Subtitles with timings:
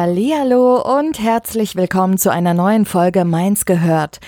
[0.00, 4.18] Hallihallo und herzlich willkommen zu einer neuen Folge Mainz gehört.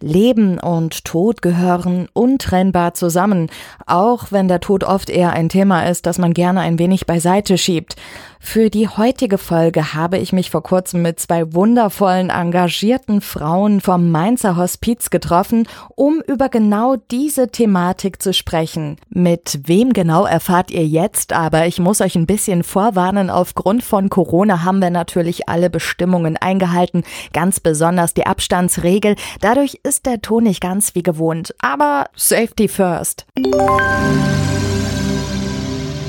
[0.00, 3.48] Leben und Tod gehören untrennbar zusammen,
[3.86, 7.56] auch wenn der Tod oft eher ein Thema ist, das man gerne ein wenig beiseite
[7.56, 7.94] schiebt.
[8.44, 14.10] Für die heutige Folge habe ich mich vor kurzem mit zwei wundervollen, engagierten Frauen vom
[14.10, 18.96] Mainzer Hospiz getroffen, um über genau diese Thematik zu sprechen.
[19.08, 24.10] Mit wem genau erfahrt ihr jetzt, aber ich muss euch ein bisschen vorwarnen, aufgrund von
[24.10, 29.14] Corona haben wir natürlich alle Bestimmungen eingehalten, ganz besonders die Abstandsregel.
[29.40, 33.24] Dadurch ist der Ton nicht ganz wie gewohnt, aber Safety first.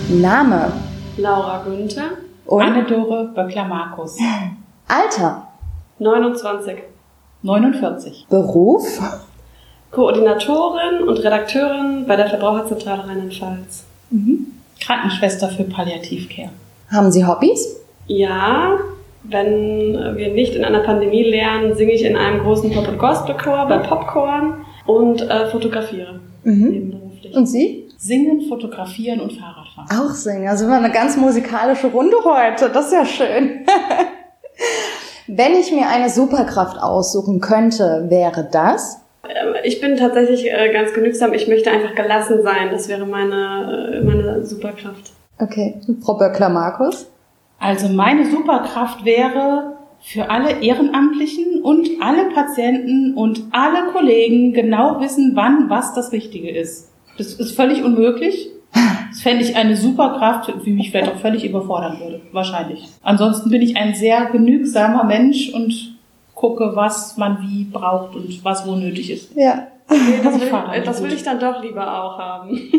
[0.10, 0.74] Name
[1.18, 2.23] Laura Günther.
[2.46, 4.18] Und Anne-Dore Böckler-Markus.
[4.88, 5.48] Alter,
[6.00, 6.76] 29.
[7.44, 8.28] 49.
[8.30, 9.02] Beruf,
[9.92, 13.86] Koordinatorin und Redakteurin bei der Verbraucherzentrale Rheinland-Pfalz.
[14.82, 16.50] Krankenschwester für Palliativcare.
[16.92, 17.78] haben Sie Hobbys?
[18.08, 18.78] Ja,
[19.24, 23.66] wenn wir nicht in einer Pandemie lernen, singe ich in einem großen Pop- und Gospelchor
[23.68, 26.70] bei Popcorn und äh, fotografiere Mhm.
[26.70, 27.34] nebenberuflich.
[27.36, 27.88] Und Sie?
[27.98, 29.32] Singen, fotografieren und
[29.76, 30.10] Fahrradfahren.
[30.10, 30.48] Auch singen.
[30.48, 32.70] Also wir haben eine ganz musikalische Runde heute.
[32.70, 33.66] Das ist ja schön.
[35.28, 39.00] Wenn ich mir eine Superkraft aussuchen könnte, wäre das?
[39.24, 41.34] Ähm, Ich bin tatsächlich äh, ganz genügsam.
[41.34, 42.70] Ich möchte einfach gelassen sein.
[42.72, 45.12] Das wäre meine, äh, meine Superkraft.
[45.40, 45.80] Okay.
[46.04, 47.08] Frau Böckler-Markus?
[47.60, 55.32] Also meine Superkraft wäre für alle Ehrenamtlichen und alle Patienten und alle Kollegen genau wissen,
[55.36, 56.90] wann was das Richtige ist.
[57.18, 58.50] Das ist völlig unmöglich.
[58.74, 62.22] Das fände ich eine Superkraft, die mich vielleicht auch völlig überfordern würde.
[62.32, 62.90] Wahrscheinlich.
[63.04, 65.94] Ansonsten bin ich ein sehr genügsamer Mensch und
[66.34, 69.36] gucke, was man wie braucht und was wo nötig ist.
[69.36, 69.68] Ja.
[69.90, 70.48] Nee, das, will,
[70.78, 72.50] ich, das will ich dann doch lieber auch haben.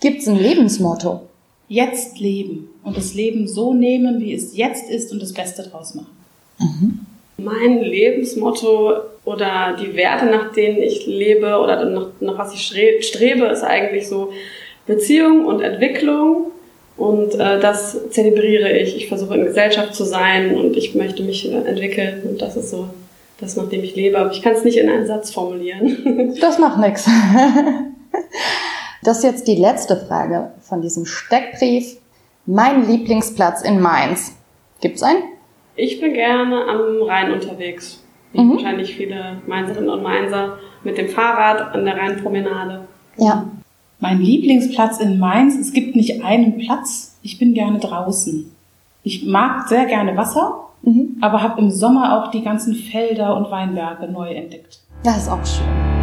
[0.00, 1.22] Gibt's ein Lebensmotto?
[1.68, 5.94] Jetzt leben und das Leben so nehmen, wie es jetzt ist und das Beste draus
[5.94, 6.14] machen.
[7.36, 8.92] Mein Lebensmotto
[9.24, 13.62] oder die Werte, nach denen ich lebe oder nach, nach was ich stre- strebe, ist
[13.64, 14.32] eigentlich so
[14.86, 16.52] Beziehung und Entwicklung.
[16.96, 18.96] Und äh, das zelebriere ich.
[18.96, 22.22] Ich versuche in Gesellschaft zu sein und ich möchte mich entwickeln.
[22.24, 22.88] Und das ist so
[23.40, 24.16] das, nach dem ich lebe.
[24.18, 26.36] Aber ich kann es nicht in einen Satz formulieren.
[26.40, 27.08] Das macht nix.
[29.02, 31.96] Das ist jetzt die letzte Frage von diesem Steckbrief.
[32.46, 34.32] Mein Lieblingsplatz in Mainz.
[34.80, 35.22] Gibt's einen?
[35.76, 38.02] Ich bin gerne am Rhein unterwegs.
[38.32, 38.52] Wie Mhm.
[38.54, 42.80] wahrscheinlich viele Mainzerinnen und Mainzer mit dem Fahrrad an der Rheinpromenade.
[43.18, 43.44] Ja.
[44.00, 48.50] Mein Lieblingsplatz in Mainz, es gibt nicht einen Platz, ich bin gerne draußen.
[49.02, 51.16] Ich mag sehr gerne Wasser, Mhm.
[51.20, 54.80] aber habe im Sommer auch die ganzen Felder und Weinberge neu entdeckt.
[55.04, 55.93] Das ist auch schön.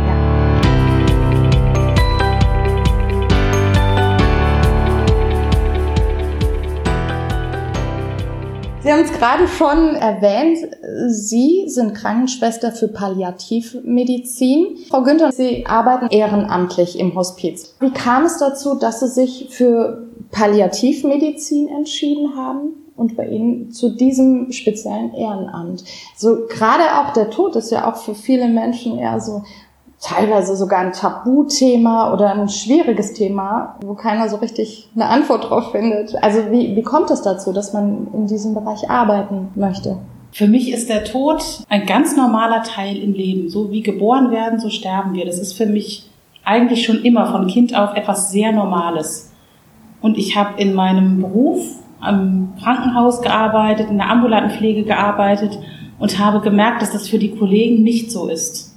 [8.83, 10.57] Sie haben es gerade schon erwähnt,
[11.07, 14.77] Sie sind Krankenschwester für Palliativmedizin.
[14.89, 17.75] Frau Günther, Sie arbeiten ehrenamtlich im Hospiz.
[17.79, 23.89] Wie kam es dazu, dass Sie sich für Palliativmedizin entschieden haben und bei Ihnen zu
[23.89, 25.83] diesem speziellen Ehrenamt?
[26.17, 29.43] So gerade auch der Tod ist ja auch für viele Menschen eher so
[30.01, 35.71] teilweise sogar ein Tabuthema oder ein schwieriges Thema, wo keiner so richtig eine Antwort drauf
[35.71, 36.15] findet.
[36.23, 39.97] Also wie, wie kommt es dazu, dass man in diesem Bereich arbeiten möchte?
[40.33, 43.49] Für mich ist der Tod ein ganz normaler Teil im Leben.
[43.49, 45.25] So wie geboren werden, so sterben wir.
[45.25, 46.09] Das ist für mich
[46.43, 49.31] eigentlich schon immer von Kind auf etwas sehr Normales.
[50.01, 51.63] Und ich habe in meinem Beruf
[51.99, 55.59] am Krankenhaus gearbeitet, in der ambulanten Pflege gearbeitet
[55.99, 58.70] und habe gemerkt, dass das für die Kollegen nicht so ist.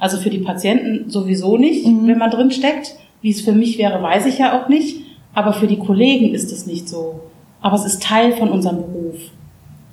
[0.00, 2.08] Also für die Patienten sowieso nicht, Mhm.
[2.08, 2.96] wenn man drin steckt.
[3.22, 4.96] Wie es für mich wäre, weiß ich ja auch nicht.
[5.34, 7.20] Aber für die Kollegen ist es nicht so.
[7.60, 9.16] Aber es ist Teil von unserem Beruf.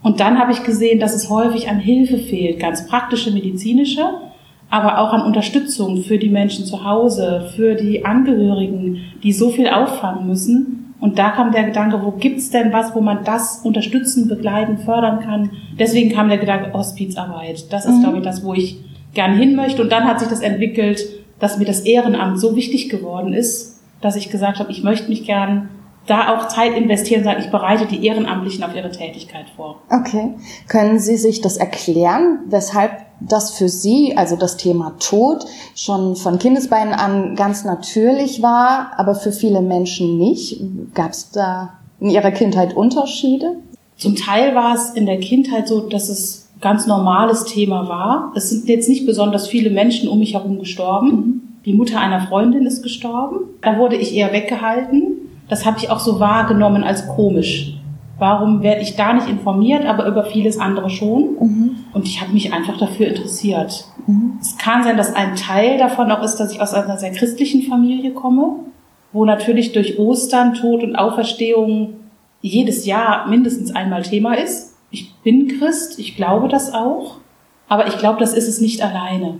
[0.01, 4.01] Und dann habe ich gesehen, dass es häufig an Hilfe fehlt, ganz praktische medizinische,
[4.69, 9.67] aber auch an Unterstützung für die Menschen zu Hause, für die Angehörigen, die so viel
[9.67, 10.93] auffangen müssen.
[10.99, 15.19] Und da kam der Gedanke, wo gibt's denn was, wo man das unterstützen, begleiten, fördern
[15.19, 15.51] kann?
[15.77, 17.71] Deswegen kam der Gedanke Hospizarbeit.
[17.71, 18.01] Das ist, Mhm.
[18.01, 18.77] glaube ich, das, wo ich
[19.13, 19.81] gerne hin möchte.
[19.81, 21.01] Und dann hat sich das entwickelt,
[21.39, 25.25] dass mir das Ehrenamt so wichtig geworden ist, dass ich gesagt habe, ich möchte mich
[25.25, 25.69] gern
[26.07, 29.81] da auch Zeit investieren sagen, ich bereite die Ehrenamtlichen auf ihre Tätigkeit vor.
[29.91, 30.33] Okay.
[30.67, 35.45] Können Sie sich das erklären, weshalb das für Sie, also das Thema Tod,
[35.75, 40.61] schon von Kindesbeinen an ganz natürlich war, aber für viele Menschen nicht?
[40.93, 43.57] Gab es da in Ihrer Kindheit Unterschiede?
[43.97, 48.31] Zum Teil war es in der Kindheit so, dass es ganz normales Thema war.
[48.35, 51.09] Es sind jetzt nicht besonders viele Menschen um mich herum gestorben.
[51.09, 51.41] Mhm.
[51.65, 53.39] Die Mutter einer Freundin ist gestorben.
[53.61, 55.17] Da wurde ich eher weggehalten
[55.49, 57.73] das habe ich auch so wahrgenommen als komisch.
[58.19, 61.35] Warum werde ich da nicht informiert, aber über vieles andere schon?
[61.39, 61.75] Mhm.
[61.93, 63.85] Und ich habe mich einfach dafür interessiert.
[64.07, 64.33] Mhm.
[64.41, 67.63] Es kann sein, dass ein Teil davon auch ist, dass ich aus einer sehr christlichen
[67.63, 68.55] Familie komme,
[69.13, 71.93] wo natürlich durch Ostern, Tod und Auferstehung
[72.41, 74.75] jedes Jahr mindestens einmal Thema ist.
[74.89, 77.17] Ich bin Christ, ich glaube das auch,
[77.67, 79.39] aber ich glaube, das ist es nicht alleine.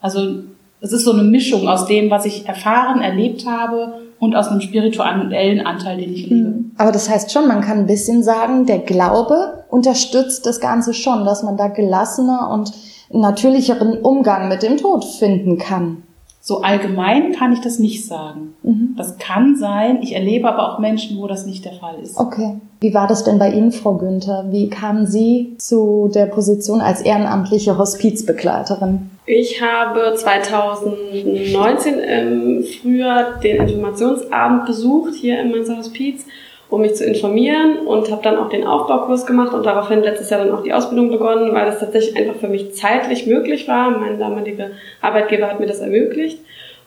[0.00, 0.44] Also
[0.80, 4.60] es ist so eine Mischung aus dem, was ich erfahren, erlebt habe und aus einem
[4.60, 6.46] spirituellen Anteil, den ich lebe.
[6.46, 6.70] Hm.
[6.76, 11.24] Aber das heißt schon, man kann ein bisschen sagen, der Glaube unterstützt das Ganze schon,
[11.24, 12.72] dass man da gelassener und
[13.12, 16.02] natürlicheren Umgang mit dem Tod finden kann.
[16.44, 18.56] So allgemein kann ich das nicht sagen.
[18.64, 18.94] Mhm.
[18.96, 20.02] Das kann sein.
[20.02, 22.18] Ich erlebe aber auch Menschen, wo das nicht der Fall ist.
[22.18, 22.56] Okay.
[22.80, 24.46] Wie war das denn bei Ihnen, Frau Günther?
[24.50, 29.08] Wie kamen Sie zu der Position als ehrenamtliche Hospizbegleiterin?
[29.24, 36.26] Ich habe 2019 im Frühjahr den Informationsabend besucht hier im Mainzer Hospiz,
[36.72, 40.42] um mich zu informieren und habe dann auch den Aufbaukurs gemacht und daraufhin letztes Jahr
[40.42, 43.90] dann auch die Ausbildung begonnen, weil das tatsächlich einfach für mich zeitlich möglich war.
[43.90, 44.70] Mein damaliger
[45.02, 46.38] Arbeitgeber hat mir das ermöglicht.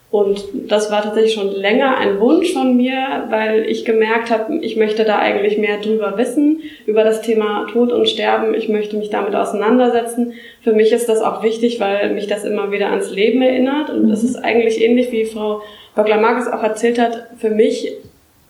[0.09, 4.75] Und das war tatsächlich schon länger ein Wunsch von mir, weil ich gemerkt habe, ich
[4.75, 8.55] möchte da eigentlich mehr drüber wissen, über das Thema Tod und Sterben.
[8.55, 10.33] Ich möchte mich damit auseinandersetzen.
[10.63, 13.91] Für mich ist das auch wichtig, weil mich das immer wieder ans Leben erinnert.
[13.91, 14.29] Und das mhm.
[14.29, 15.61] ist eigentlich ähnlich, wie Frau
[15.95, 17.27] Böckler-Marcus auch erzählt hat.
[17.37, 17.91] Für mich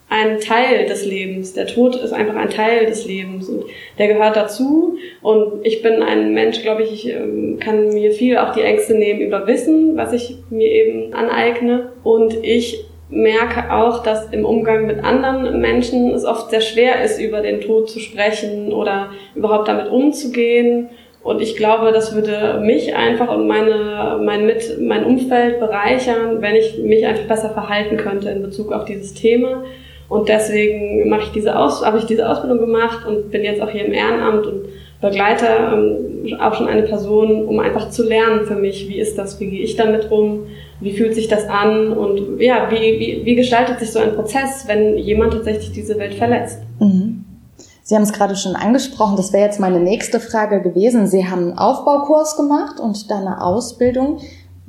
[0.09, 1.53] ein Teil des Lebens.
[1.53, 3.65] Der Tod ist einfach ein Teil des Lebens und
[3.97, 4.97] der gehört dazu.
[5.21, 8.95] Und ich bin ein Mensch, glaube ich, ich ähm, kann mir viel auch die Ängste
[8.95, 11.91] nehmen über Wissen, was ich mir eben aneigne.
[12.03, 17.19] Und ich merke auch, dass im Umgang mit anderen Menschen es oft sehr schwer ist,
[17.19, 20.89] über den Tod zu sprechen oder überhaupt damit umzugehen.
[21.23, 26.55] Und ich glaube, das würde mich einfach und meine, mein, mit, mein Umfeld bereichern, wenn
[26.55, 29.63] ich mich einfach besser verhalten könnte in Bezug auf dieses Thema.
[30.07, 33.69] Und deswegen mache ich diese Aus habe ich diese Ausbildung gemacht und bin jetzt auch
[33.69, 34.65] hier im Ehrenamt und
[35.01, 39.39] begleite ähm, auch schon eine Person, um einfach zu lernen für mich, wie ist das,
[39.39, 40.43] wie gehe ich damit rum,
[40.79, 44.65] wie fühlt sich das an und ja, wie, wie, wie gestaltet sich so ein Prozess,
[44.67, 46.59] wenn jemand tatsächlich diese Welt verletzt.
[46.79, 47.25] Mhm.
[47.83, 51.05] Sie haben es gerade schon angesprochen, das wäre jetzt meine nächste Frage gewesen.
[51.05, 54.21] Sie haben einen Aufbaukurs gemacht und dann eine Ausbildung.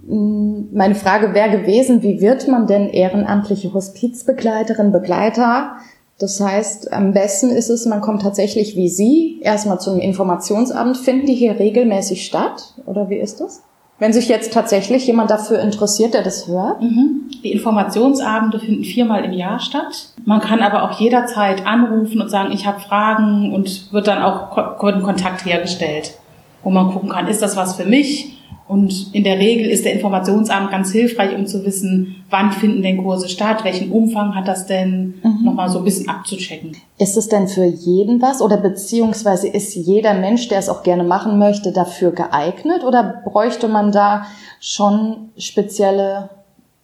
[0.07, 5.77] Hm, meine Frage wäre gewesen, wie wird man denn ehrenamtliche Hospizbegleiterin, Begleiter?
[6.19, 10.97] Das heißt, am besten ist es, man kommt tatsächlich wie Sie erstmal zum Informationsabend.
[10.97, 12.75] Finden die hier regelmäßig statt?
[12.87, 13.63] Oder wie ist das?
[13.99, 16.83] Wenn sich jetzt tatsächlich jemand dafür interessiert, der das hört?
[16.83, 17.31] Mhm.
[17.43, 20.11] Die Informationsabende finden viermal im Jahr statt.
[20.25, 24.77] Man kann aber auch jederzeit anrufen und sagen, ich habe Fragen und wird dann auch
[24.77, 26.19] Kontakt hergestellt,
[26.63, 28.37] wo man gucken kann, ist das was für mich?
[28.69, 33.03] Und in der Regel ist der Informationsabend ganz hilfreich, um zu wissen, wann finden denn
[33.03, 35.45] Kurse statt, welchen Umfang hat das denn, mhm.
[35.45, 36.77] nochmal so ein bisschen abzuchecken.
[36.99, 41.05] Ist es denn für jeden was oder beziehungsweise ist jeder Mensch, der es auch gerne
[41.05, 44.27] machen möchte, dafür geeignet oder bräuchte man da
[44.61, 46.31] schon spezielle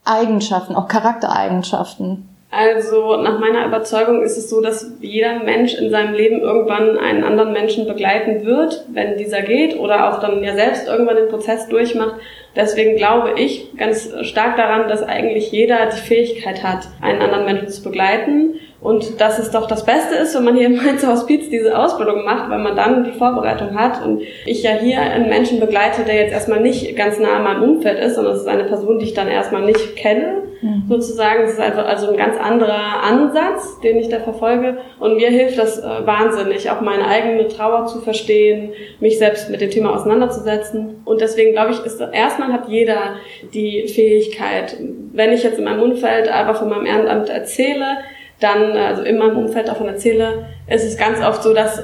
[0.05, 2.29] Eigenschaften, auch Charaktereigenschaften?
[2.55, 7.25] Also nach meiner Überzeugung ist es so, dass jeder Mensch in seinem Leben irgendwann einen
[7.25, 11.67] anderen Menschen begleiten wird, wenn dieser geht oder auch dann ja selbst irgendwann den Prozess
[11.69, 12.17] durchmacht.
[12.55, 17.69] Deswegen glaube ich ganz stark daran, dass eigentlich jeder die Fähigkeit hat, einen anderen Menschen
[17.69, 21.49] zu begleiten und dass es doch das Beste ist, wenn man hier im Mainzer Hospiz
[21.49, 24.05] diese Ausbildung macht, weil man dann die Vorbereitung hat.
[24.05, 27.63] Und ich ja hier einen Menschen begleite, der jetzt erstmal nicht ganz nah in meinem
[27.63, 30.83] Umfeld ist, sondern es ist eine Person, die ich dann erstmal nicht kenne, mhm.
[30.89, 31.45] sozusagen.
[31.45, 34.79] Es ist also, also ein ganz anderer Ansatz, den ich da verfolge.
[34.99, 39.61] Und mir hilft das äh, wahnsinnig, auch meine eigene Trauer zu verstehen, mich selbst mit
[39.61, 41.03] dem Thema auseinanderzusetzen.
[41.05, 43.15] Und deswegen glaube ich, ist erstmal hat jeder
[43.55, 44.77] die Fähigkeit,
[45.13, 47.99] wenn ich jetzt in meinem Umfeld einfach von meinem Ehrenamt erzähle,
[48.43, 51.83] dann, also in meinem Umfeld davon erzähle, ist es ganz oft so, dass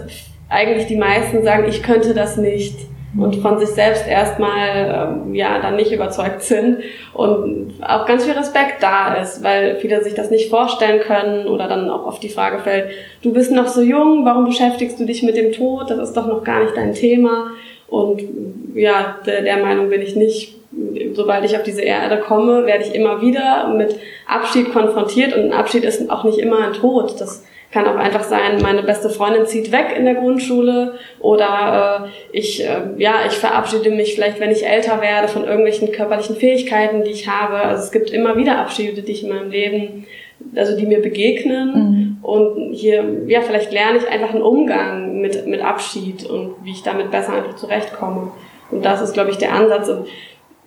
[0.49, 2.77] eigentlich die meisten sagen, ich könnte das nicht
[3.17, 6.79] und von sich selbst erstmal ähm, ja dann nicht überzeugt sind
[7.15, 11.69] und auch ganz viel Respekt da ist, weil viele sich das nicht vorstellen können oder
[11.69, 12.91] dann auch oft die Frage fällt,
[13.23, 15.91] du bist noch so jung, warum beschäftigst du dich mit dem Tod?
[15.91, 17.51] Das ist doch noch gar nicht dein Thema
[17.89, 18.23] und
[18.75, 20.58] ja, der, der Meinung bin ich nicht,
[21.15, 25.53] sobald ich auf diese Erde komme, werde ich immer wieder mit Abschied konfrontiert und ein
[25.53, 27.21] Abschied ist auch nicht immer ein Tod.
[27.21, 32.37] Das kann auch einfach sein, meine beste Freundin zieht weg in der Grundschule oder äh,
[32.39, 37.05] ich, äh, ja, ich verabschiede mich vielleicht, wenn ich älter werde, von irgendwelchen körperlichen Fähigkeiten,
[37.05, 37.57] die ich habe.
[37.57, 40.07] Also es gibt immer wieder Abschiede, die ich in meinem Leben,
[40.57, 41.75] also die mir begegnen.
[41.75, 42.17] Mhm.
[42.23, 46.83] Und hier, ja, vielleicht lerne ich einfach einen Umgang mit, mit Abschied und wie ich
[46.83, 48.33] damit besser einfach zurechtkomme.
[48.71, 49.89] Und das ist, glaube ich, der Ansatz.
[49.91, 50.07] Und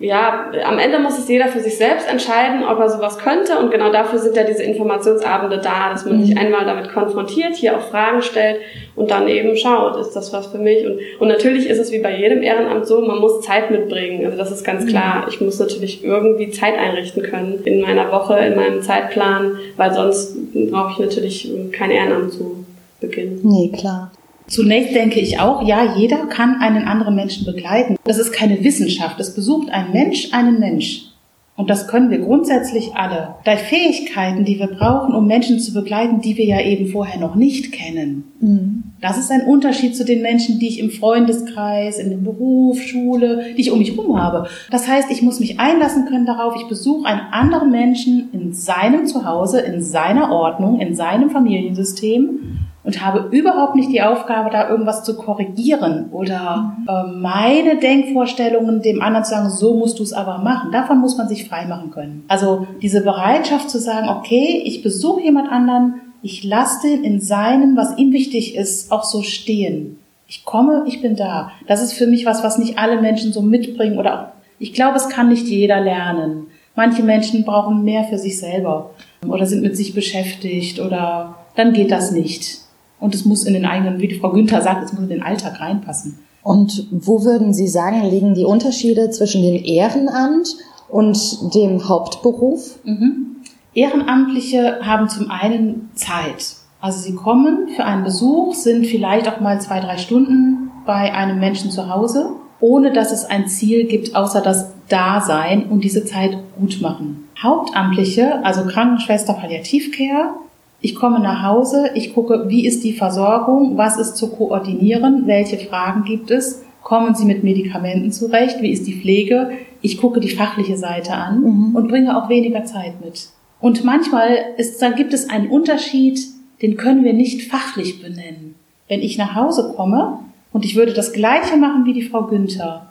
[0.02, 3.56] ja, am Ende muss es jeder für sich selbst entscheiden, ob er sowas könnte.
[3.58, 6.24] Und genau dafür sind ja diese Informationsabende da, dass man mhm.
[6.24, 8.60] sich einmal damit konfrontiert, hier auch Fragen stellt
[8.96, 10.84] und dann eben schaut, ist das was für mich?
[10.84, 14.26] Und, und natürlich ist es wie bei jedem Ehrenamt so, man muss Zeit mitbringen.
[14.26, 14.88] Also das ist ganz mhm.
[14.88, 15.26] klar.
[15.28, 20.36] Ich muss natürlich irgendwie Zeit einrichten können in meiner Woche, in meinem Zeitplan, weil sonst
[20.70, 22.64] brauche ich natürlich kein Ehrenamt zu
[23.00, 23.40] beginnen.
[23.44, 24.10] Nee, klar.
[24.52, 27.96] Zunächst denke ich auch, ja, jeder kann einen anderen Menschen begleiten.
[28.04, 29.18] Das ist keine Wissenschaft.
[29.18, 31.06] Es besucht ein Mensch einen Mensch.
[31.54, 33.36] Und das können wir grundsätzlich alle.
[33.44, 37.34] Da Fähigkeiten, die wir brauchen, um Menschen zu begleiten, die wir ja eben vorher noch
[37.34, 38.24] nicht kennen.
[38.40, 38.82] Mhm.
[39.00, 43.54] Das ist ein Unterschied zu den Menschen, die ich im Freundeskreis, in dem Beruf, Schule,
[43.56, 44.48] die ich um mich herum habe.
[44.70, 49.06] Das heißt, ich muss mich einlassen können darauf, ich besuche einen anderen Menschen in seinem
[49.06, 55.04] Zuhause, in seiner Ordnung, in seinem Familiensystem und habe überhaupt nicht die Aufgabe, da irgendwas
[55.04, 60.38] zu korrigieren oder äh, meine Denkvorstellungen dem anderen zu sagen, so musst du es aber
[60.38, 60.72] machen.
[60.72, 62.24] Davon muss man sich frei machen können.
[62.28, 67.76] Also diese Bereitschaft zu sagen, okay, ich besuche jemand anderen, ich lasse den in seinem,
[67.76, 69.98] was ihm wichtig ist, auch so stehen.
[70.26, 71.52] Ich komme, ich bin da.
[71.66, 74.26] Das ist für mich was, was nicht alle Menschen so mitbringen oder auch,
[74.58, 76.46] ich glaube, es kann nicht jeder lernen.
[76.74, 78.90] Manche Menschen brauchen mehr für sich selber
[79.26, 82.62] oder sind mit sich beschäftigt oder dann geht das nicht.
[83.02, 85.24] Und es muss in den eigenen, wie die Frau Günther sagt, es muss in den
[85.24, 86.20] Alltag reinpassen.
[86.44, 90.56] Und wo würden Sie sagen, liegen die Unterschiede zwischen dem Ehrenamt
[90.88, 92.78] und dem Hauptberuf?
[92.84, 93.38] Mhm.
[93.74, 96.54] Ehrenamtliche haben zum einen Zeit.
[96.80, 101.40] Also sie kommen für einen Besuch, sind vielleicht auch mal zwei, drei Stunden bei einem
[101.40, 102.30] Menschen zu Hause,
[102.60, 107.28] ohne dass es ein Ziel gibt, außer das Dasein und diese Zeit gut machen.
[107.42, 110.34] Hauptamtliche, also Krankenschwester, Palliativcare,
[110.82, 115.56] ich komme nach Hause, ich gucke, wie ist die Versorgung, was ist zu koordinieren, welche
[115.56, 119.52] Fragen gibt es, kommen Sie mit Medikamenten zurecht, wie ist die Pflege.
[119.80, 121.76] Ich gucke die fachliche Seite an mhm.
[121.76, 123.28] und bringe auch weniger Zeit mit.
[123.60, 126.18] Und manchmal ist, da gibt es einen Unterschied,
[126.60, 128.56] den können wir nicht fachlich benennen.
[128.88, 130.18] Wenn ich nach Hause komme
[130.52, 132.88] und ich würde das Gleiche machen wie die Frau Günther,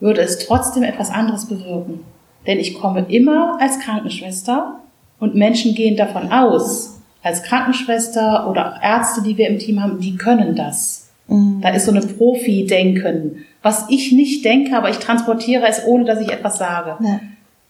[0.00, 2.00] würde es trotzdem etwas anderes bewirken.
[2.48, 4.80] Denn ich komme immer als Krankenschwester
[5.20, 10.00] und Menschen gehen davon aus, als Krankenschwester oder auch Ärzte, die wir im Team haben,
[10.00, 11.08] die können das.
[11.26, 11.60] Mhm.
[11.60, 16.20] Da ist so eine Profi-Denken, was ich nicht denke, aber ich transportiere es, ohne dass
[16.20, 16.96] ich etwas sage.
[17.00, 17.20] Ja.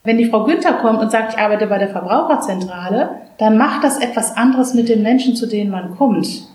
[0.05, 3.99] Wenn die Frau Günther kommt und sagt, ich arbeite bei der Verbraucherzentrale, dann macht das
[3.99, 6.49] etwas anderes mit den Menschen, zu denen man kommt.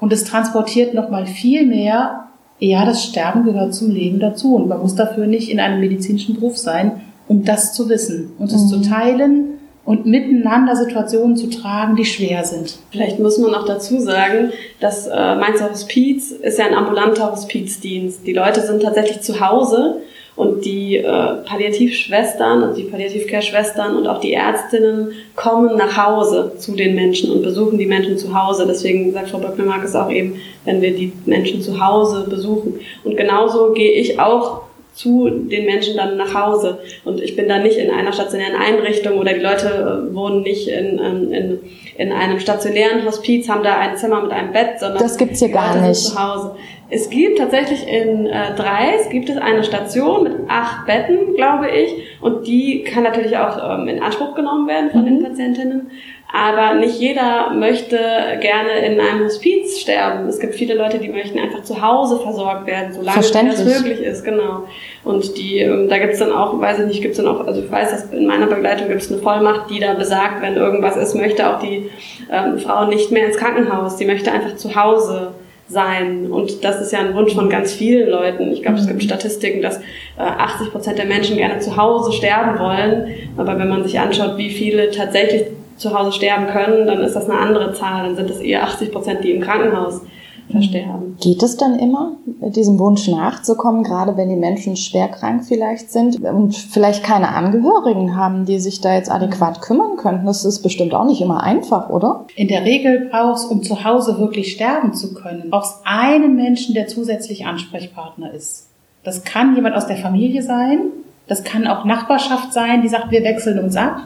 [0.00, 2.24] Und es transportiert nochmal viel mehr,
[2.60, 4.56] ja, das Sterben gehört zum Leben dazu.
[4.56, 8.50] Und man muss dafür nicht in einem medizinischen Beruf sein, um das zu wissen und
[8.50, 8.68] es mhm.
[8.68, 9.57] zu teilen
[9.88, 12.78] und miteinander Situationen zu tragen, die schwer sind.
[12.90, 18.26] Vielleicht muss man noch dazu sagen, dass äh, Mainzer Hospiz ist ja ein ambulanter Hospizdienst.
[18.26, 20.02] Die Leute sind tatsächlich zu Hause
[20.36, 21.02] und die äh,
[21.42, 27.42] Palliativschwestern und die Palliativcare-Schwestern und auch die Ärztinnen kommen nach Hause zu den Menschen und
[27.42, 28.66] besuchen die Menschen zu Hause.
[28.68, 32.78] Deswegen sagt Frau Böckner-Mark es auch eben, wenn wir die Menschen zu Hause besuchen.
[33.04, 34.67] Und genauso gehe ich auch
[34.98, 36.80] zu den Menschen dann nach Hause.
[37.04, 39.68] Und ich bin dann nicht in einer stationären Einrichtung oder die Leute
[40.10, 41.60] äh, wohnen nicht in, ähm, in,
[41.96, 45.50] in einem stationären Hospiz, haben da ein Zimmer mit einem Bett, sondern das gibt's hier
[45.50, 46.00] gar nicht.
[46.00, 46.56] zu Hause.
[46.90, 51.92] Es gibt tatsächlich in äh, Dreis gibt es eine Station mit acht Betten, glaube ich,
[52.20, 55.06] und die kann natürlich auch ähm, in Anspruch genommen werden von mhm.
[55.06, 55.90] den Patientinnen.
[56.30, 57.96] Aber nicht jeder möchte
[58.40, 60.28] gerne in einem Hospiz sterben.
[60.28, 64.24] Es gibt viele Leute, die möchten einfach zu Hause versorgt werden, solange das möglich ist,
[64.24, 64.64] genau.
[65.04, 67.70] Und die, ähm, da gibt's dann auch, weiß ich nicht, gibt's dann auch, also ich
[67.70, 71.48] weiß, dass in meiner Begleitung gibt's eine Vollmacht, die da besagt, wenn irgendwas ist, möchte
[71.48, 71.90] auch die
[72.30, 75.32] ähm, Frau nicht mehr ins Krankenhaus, die möchte einfach zu Hause
[75.66, 76.30] sein.
[76.30, 78.52] Und das ist ja ein Wunsch von ganz vielen Leuten.
[78.52, 79.04] Ich glaube, es gibt mhm.
[79.06, 83.14] Statistiken, dass äh, 80 Prozent der Menschen gerne zu Hause sterben wollen.
[83.38, 85.44] Aber wenn man sich anschaut, wie viele tatsächlich
[85.78, 88.04] zu Hause sterben können, dann ist das eine andere Zahl.
[88.04, 90.02] Dann sind es eher 80 Prozent, die im Krankenhaus
[90.50, 91.16] versterben.
[91.20, 96.22] Geht es dann immer, diesem Wunsch nachzukommen, gerade wenn die Menschen schwer krank vielleicht sind
[96.22, 100.26] und vielleicht keine Angehörigen haben, die sich da jetzt adäquat kümmern könnten?
[100.26, 102.24] Das ist bestimmt auch nicht immer einfach, oder?
[102.34, 106.86] In der Regel brauchst, um zu Hause wirklich sterben zu können, brauchst einen Menschen, der
[106.86, 108.68] zusätzlich Ansprechpartner ist.
[109.04, 110.90] Das kann jemand aus der Familie sein,
[111.28, 114.00] Das kann auch Nachbarschaft sein, die sagt, wir wechseln uns ab.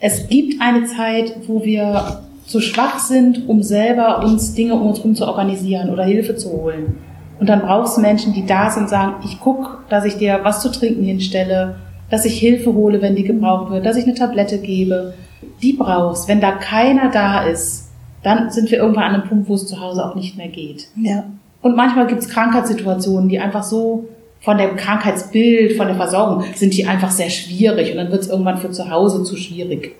[0.00, 4.98] Es gibt eine Zeit, wo wir zu schwach sind, um selber uns Dinge um uns
[4.98, 6.98] herum zu organisieren oder Hilfe zu holen.
[7.40, 10.40] Und dann brauchst du Menschen, die da sind und sagen, ich guck, dass ich dir
[10.42, 11.76] was zu trinken hinstelle,
[12.10, 15.14] dass ich Hilfe hole, wenn die gebraucht wird, dass ich eine Tablette gebe.
[15.62, 16.28] Die brauchst.
[16.28, 17.90] Wenn da keiner da ist,
[18.22, 20.88] dann sind wir irgendwann an einem Punkt, wo es zu Hause auch nicht mehr geht.
[20.96, 21.24] Ja.
[21.60, 24.08] Und manchmal gibt es Krankheitssituationen, die einfach so
[24.40, 28.28] von dem Krankheitsbild, von der Versorgung, sind die einfach sehr schwierig und dann wird es
[28.28, 29.96] irgendwann für zu Hause zu schwierig.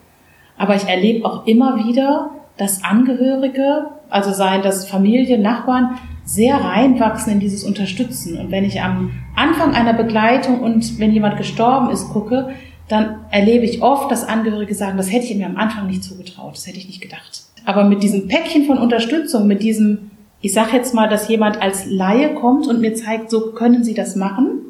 [0.57, 7.33] Aber ich erlebe auch immer wieder, dass Angehörige, also seien das Familie, Nachbarn, sehr reinwachsen
[7.33, 8.39] in dieses Unterstützen.
[8.39, 12.51] Und wenn ich am Anfang einer Begleitung und wenn jemand gestorben ist, gucke,
[12.89, 16.55] dann erlebe ich oft, dass Angehörige sagen, das hätte ich mir am Anfang nicht zugetraut,
[16.55, 17.43] das hätte ich nicht gedacht.
[17.65, 21.87] Aber mit diesem Päckchen von Unterstützung, mit diesem, ich sage jetzt mal, dass jemand als
[21.87, 24.61] Laie kommt und mir zeigt, so können Sie das machen.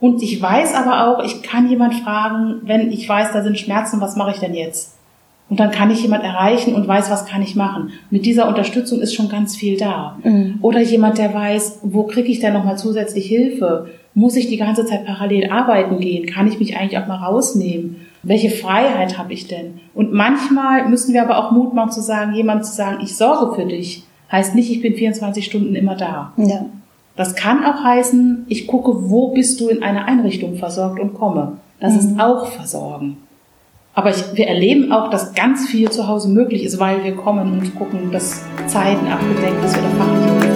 [0.00, 4.00] Und ich weiß aber auch, ich kann jemand fragen, wenn ich weiß, da sind Schmerzen,
[4.00, 4.96] was mache ich denn jetzt?
[5.48, 7.90] Und dann kann ich jemand erreichen und weiß, was kann ich machen.
[8.10, 10.16] Mit dieser Unterstützung ist schon ganz viel da.
[10.24, 10.58] Mhm.
[10.62, 13.90] Oder jemand, der weiß, wo kriege ich denn nochmal zusätzlich Hilfe?
[14.14, 16.26] Muss ich die ganze Zeit parallel arbeiten gehen?
[16.26, 18.06] Kann ich mich eigentlich auch mal rausnehmen?
[18.22, 19.80] Welche Freiheit habe ich denn?
[19.94, 23.54] Und manchmal müssen wir aber auch Mut machen zu sagen, jemand zu sagen, ich sorge
[23.54, 26.32] für dich, heißt nicht, ich bin 24 Stunden immer da.
[26.36, 26.66] Ja.
[27.14, 31.58] Das kann auch heißen, ich gucke, wo bist du in einer Einrichtung versorgt und komme.
[31.78, 31.98] Das mhm.
[31.98, 33.18] ist auch Versorgen.
[33.94, 37.52] Aber ich, wir erleben auch, dass ganz viel zu Hause möglich ist, weil wir kommen
[37.52, 40.51] und gucken, dass Zeiten abgedeckt ist oder fachlich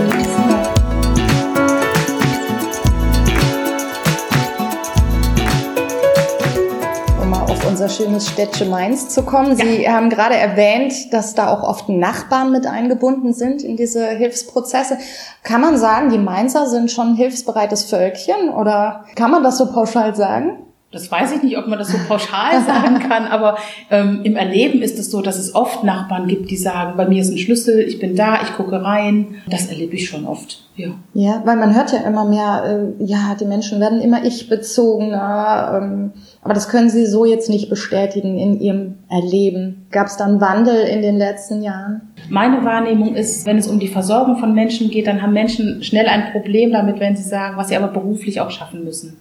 [7.76, 9.54] unser schönes Städtchen Mainz zu kommen.
[9.54, 9.92] Sie ja.
[9.92, 14.97] haben gerade erwähnt, dass da auch oft Nachbarn mit eingebunden sind in diese Hilfsprozesse.
[15.42, 19.71] Kann man sagen, die Mainzer sind schon ein hilfsbereites Völkchen oder kann man das so
[19.71, 20.66] pauschal sagen?
[20.97, 23.59] Das weiß ich nicht, ob man das so pauschal sagen kann, aber
[23.91, 27.21] ähm, im Erleben ist es so, dass es oft Nachbarn gibt, die sagen, bei mir
[27.21, 29.37] ist ein Schlüssel, ich bin da, ich gucke rein.
[29.49, 30.65] Das erlebe ich schon oft.
[30.76, 35.80] Ja, ja weil man hört ja immer mehr, äh, ja, die Menschen werden immer ich-bezogener,
[35.82, 39.87] ähm, aber das können Sie so jetzt nicht bestätigen in Ihrem Erleben.
[39.91, 42.13] Gab es da einen Wandel in den letzten Jahren?
[42.30, 46.06] Meine Wahrnehmung ist, wenn es um die Versorgung von Menschen geht, dann haben Menschen schnell
[46.06, 49.19] ein Problem damit, wenn sie sagen, was sie aber beruflich auch schaffen müssen.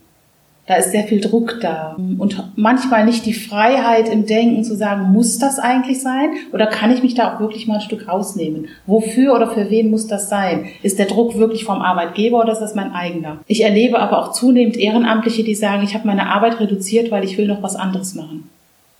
[0.67, 1.95] Da ist sehr viel Druck da.
[2.17, 6.31] Und manchmal nicht die Freiheit im Denken zu sagen, muss das eigentlich sein?
[6.53, 8.67] Oder kann ich mich da auch wirklich mal ein Stück rausnehmen?
[8.87, 10.65] Wofür oder für wen muss das sein?
[10.81, 13.37] Ist der Druck wirklich vom Arbeitgeber oder ist das mein eigener?
[13.45, 17.37] Ich erlebe aber auch zunehmend Ehrenamtliche, die sagen, ich habe meine Arbeit reduziert, weil ich
[17.37, 18.49] will noch was anderes machen.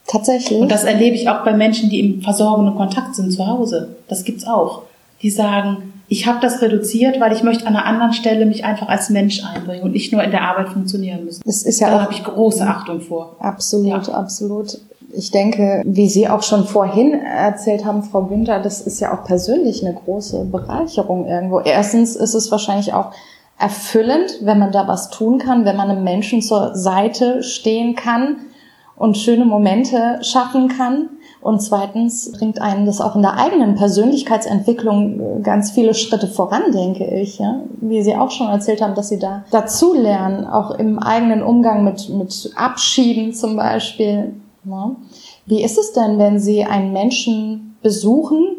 [0.08, 0.60] Tatsächlich.
[0.60, 3.96] Und das erlebe ich auch bei Menschen, die im versorgenen Kontakt sind zu Hause.
[4.08, 4.84] Das gibt's auch.
[5.26, 8.90] Die sagen, ich habe das reduziert, weil ich möchte an einer anderen Stelle mich einfach
[8.90, 11.42] als Mensch einbringen und nicht nur in der Arbeit funktionieren müssen.
[11.44, 13.36] Das ist ja da habe ich große Achtung vor.
[13.40, 14.14] Absolut, ja.
[14.14, 14.78] absolut.
[15.18, 19.26] Ich denke, wie Sie auch schon vorhin erzählt haben, Frau Günther, das ist ja auch
[19.26, 21.60] persönlich eine große Bereicherung irgendwo.
[21.62, 23.12] Erstens ist es wahrscheinlich auch
[23.58, 28.36] erfüllend, wenn man da was tun kann, wenn man einem Menschen zur Seite stehen kann
[28.96, 31.10] und schöne Momente schaffen kann.
[31.46, 37.06] Und zweitens bringt einen das auch in der eigenen Persönlichkeitsentwicklung ganz viele Schritte voran, denke
[37.06, 37.38] ich.
[37.38, 37.60] Ja?
[37.82, 41.84] Wie Sie auch schon erzählt haben, dass Sie da dazu lernen, auch im eigenen Umgang
[41.84, 44.34] mit, mit Abschieden zum Beispiel.
[44.64, 44.96] Ja?
[45.46, 48.56] Wie ist es denn, wenn Sie einen Menschen besuchen,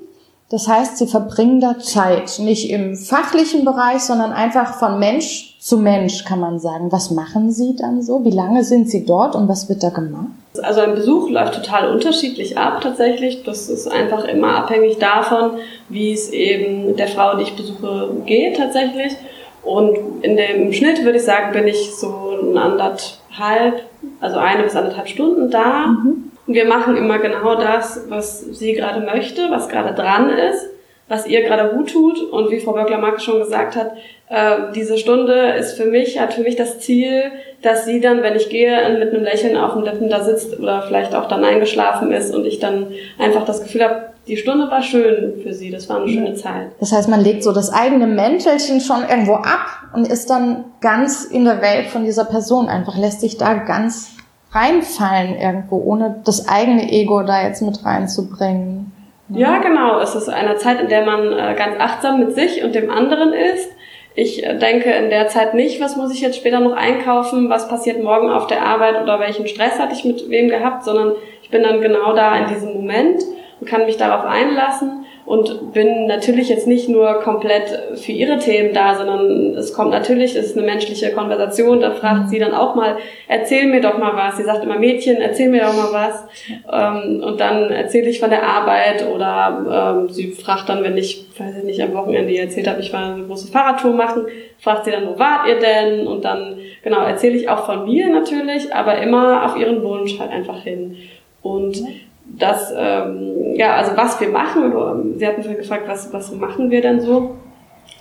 [0.49, 5.79] das heißt, sie verbringen da Zeit, nicht im fachlichen Bereich, sondern einfach von Mensch zu
[5.79, 6.92] Mensch, kann man sagen.
[6.92, 8.24] Was machen Sie dann so?
[8.24, 10.31] Wie lange sind Sie dort und was wird da gemacht?
[10.62, 13.42] Also ein Besuch läuft total unterschiedlich ab tatsächlich.
[13.42, 18.57] Das ist einfach immer abhängig davon, wie es eben der Frau, die ich besuche, geht
[18.57, 19.16] tatsächlich.
[19.64, 23.83] Und in dem Schnitt würde ich sagen, bin ich so anderthalb,
[24.20, 25.88] also eine bis anderthalb Stunden da.
[25.88, 26.31] Mhm.
[26.46, 30.64] Und wir machen immer genau das, was sie gerade möchte, was gerade dran ist,
[31.09, 32.20] was ihr gerade gut tut.
[32.31, 33.90] Und wie Frau Böckler-Mark schon gesagt hat,
[34.28, 37.22] äh, diese Stunde ist für mich, hat für mich das Ziel,
[37.62, 40.82] dass sie dann, wenn ich gehe, mit einem Lächeln auf den Lippen da sitzt oder
[40.82, 44.82] vielleicht auch dann eingeschlafen ist und ich dann einfach das Gefühl habe, die Stunde war
[44.82, 46.68] schön für sie, das war eine schöne Zeit.
[46.80, 51.24] Das heißt, man legt so das eigene Mäntelchen schon irgendwo ab und ist dann ganz
[51.24, 54.16] in der Welt von dieser Person einfach, lässt sich da ganz
[54.50, 58.92] reinfallen irgendwo, ohne das eigene Ego da jetzt mit reinzubringen.
[59.28, 59.98] Ja, genau.
[60.00, 63.32] Es ist eine Zeit, in der man äh, ganz achtsam mit sich und dem anderen
[63.32, 63.70] ist.
[64.18, 68.02] Ich denke in der Zeit nicht, was muss ich jetzt später noch einkaufen, was passiert
[68.02, 71.62] morgen auf der Arbeit oder welchen Stress hatte ich mit wem gehabt, sondern ich bin
[71.62, 73.22] dann genau da in diesem Moment
[73.61, 78.72] und kann mich darauf einlassen und bin natürlich jetzt nicht nur komplett für ihre Themen
[78.72, 82.76] da, sondern es kommt natürlich, es ist eine menschliche Konversation, da fragt sie dann auch
[82.76, 84.36] mal, erzähl mir doch mal was.
[84.36, 86.24] Sie sagt immer, Mädchen, erzähl mir doch mal was.
[86.72, 91.26] Ähm, und dann erzähle ich von der Arbeit oder ähm, sie fragt dann, wenn ich,
[91.36, 94.26] weiß ich nicht, am Wochenende erzählt habe, ich war eine große Fahrradtour machen,
[94.60, 96.06] fragt sie dann, wo wart ihr denn?
[96.06, 100.30] Und dann, genau, erzähle ich auch von mir natürlich, aber immer auf ihren Wunsch halt
[100.30, 100.96] einfach hin.
[101.42, 101.82] Und
[102.28, 107.00] das, ähm, ja, also was wir machen, Sie hatten gefragt, was, was machen wir denn
[107.00, 107.36] so?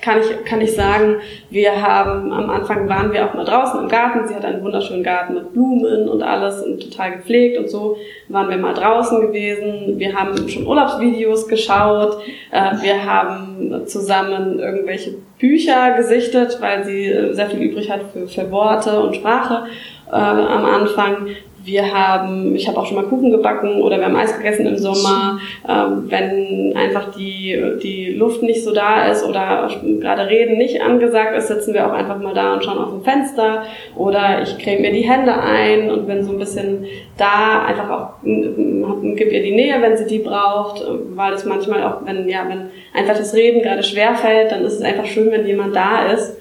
[0.02, 1.16] Kann ich, kann ich sagen,
[1.50, 4.28] wir haben, am Anfang waren wir auch mal draußen im Garten.
[4.28, 8.50] Sie hat einen wunderschönen Garten mit Blumen und alles und total gepflegt und so waren
[8.50, 9.98] wir mal draußen gewesen.
[9.98, 12.18] Wir haben schon Urlaubsvideos geschaut.
[12.52, 18.52] Äh, wir haben zusammen irgendwelche Bücher gesichtet, weil sie sehr viel übrig hat für, für
[18.52, 19.66] Worte und Sprache
[20.08, 21.28] äh, am Anfang.
[21.66, 24.78] Wir haben, ich habe auch schon mal Kuchen gebacken oder wir haben Eis gegessen im
[24.78, 25.40] Sommer.
[25.68, 31.36] Ähm, wenn einfach die, die Luft nicht so da ist oder gerade Reden nicht angesagt
[31.36, 33.64] ist, sitzen wir auch einfach mal da und schauen aus dem Fenster.
[33.96, 36.86] Oder ich creme mir die Hände ein und bin so ein bisschen
[37.18, 40.84] da, einfach auch, gib ihr die Nähe, wenn sie die braucht,
[41.16, 44.74] weil es manchmal auch, wenn, ja, wenn einfach das Reden gerade schwer fällt, dann ist
[44.74, 46.38] es einfach schön, wenn jemand da ist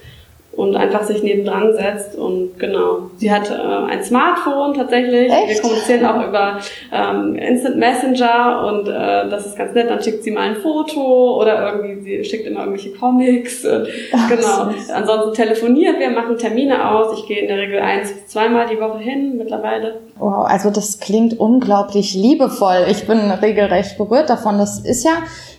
[0.56, 3.10] und einfach sich nebendran setzt und genau.
[3.16, 5.30] Sie hat äh, ein Smartphone tatsächlich.
[5.30, 5.48] Echt?
[5.48, 6.58] Wir kommunizieren auch über
[6.92, 9.90] ähm, Instant Messenger und äh, das ist ganz nett.
[9.90, 13.64] Dann schickt sie mal ein Foto oder irgendwie sie schickt immer irgendwelche Comics.
[13.64, 14.70] Und, Ach, genau.
[14.94, 17.18] Ansonsten telefoniert wir, machen Termine aus.
[17.18, 20.00] Ich gehe in der Regel eins bis zweimal die Woche hin mittlerweile.
[20.18, 22.86] Wow, also das klingt unglaublich liebevoll.
[22.90, 24.58] Ich bin regelrecht berührt davon.
[24.58, 25.12] Das ist ja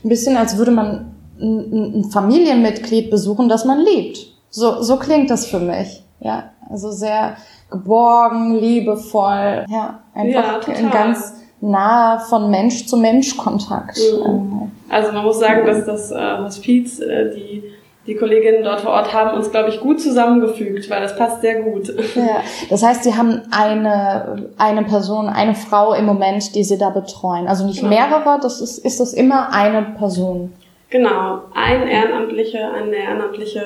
[0.04, 4.35] ein bisschen, als würde man ein, ein Familienmitglied besuchen, das man liebt.
[4.56, 6.02] So, so klingt das für mich.
[6.22, 7.36] Ja, also sehr
[7.70, 9.66] geborgen, liebevoll.
[9.68, 13.98] Ja, einfach ja, ganz nah von Mensch zu Mensch Kontakt.
[13.98, 14.72] Mhm.
[14.88, 17.64] Also man muss sagen, dass das äh, Hospiz, äh, die
[18.08, 21.64] die Kolleginnen dort vor Ort haben uns, glaube ich, gut zusammengefügt, weil das passt sehr
[21.64, 21.92] gut.
[22.16, 26.92] Ja, das heißt, Sie haben eine, eine Person, eine Frau im Moment, die Sie da
[26.92, 27.48] betreuen.
[27.48, 27.90] Also nicht genau.
[27.90, 30.54] mehrere, das ist, ist das immer eine Person.
[30.90, 33.66] Genau, ein Ehrenamtlicher, eine Ehrenamtliche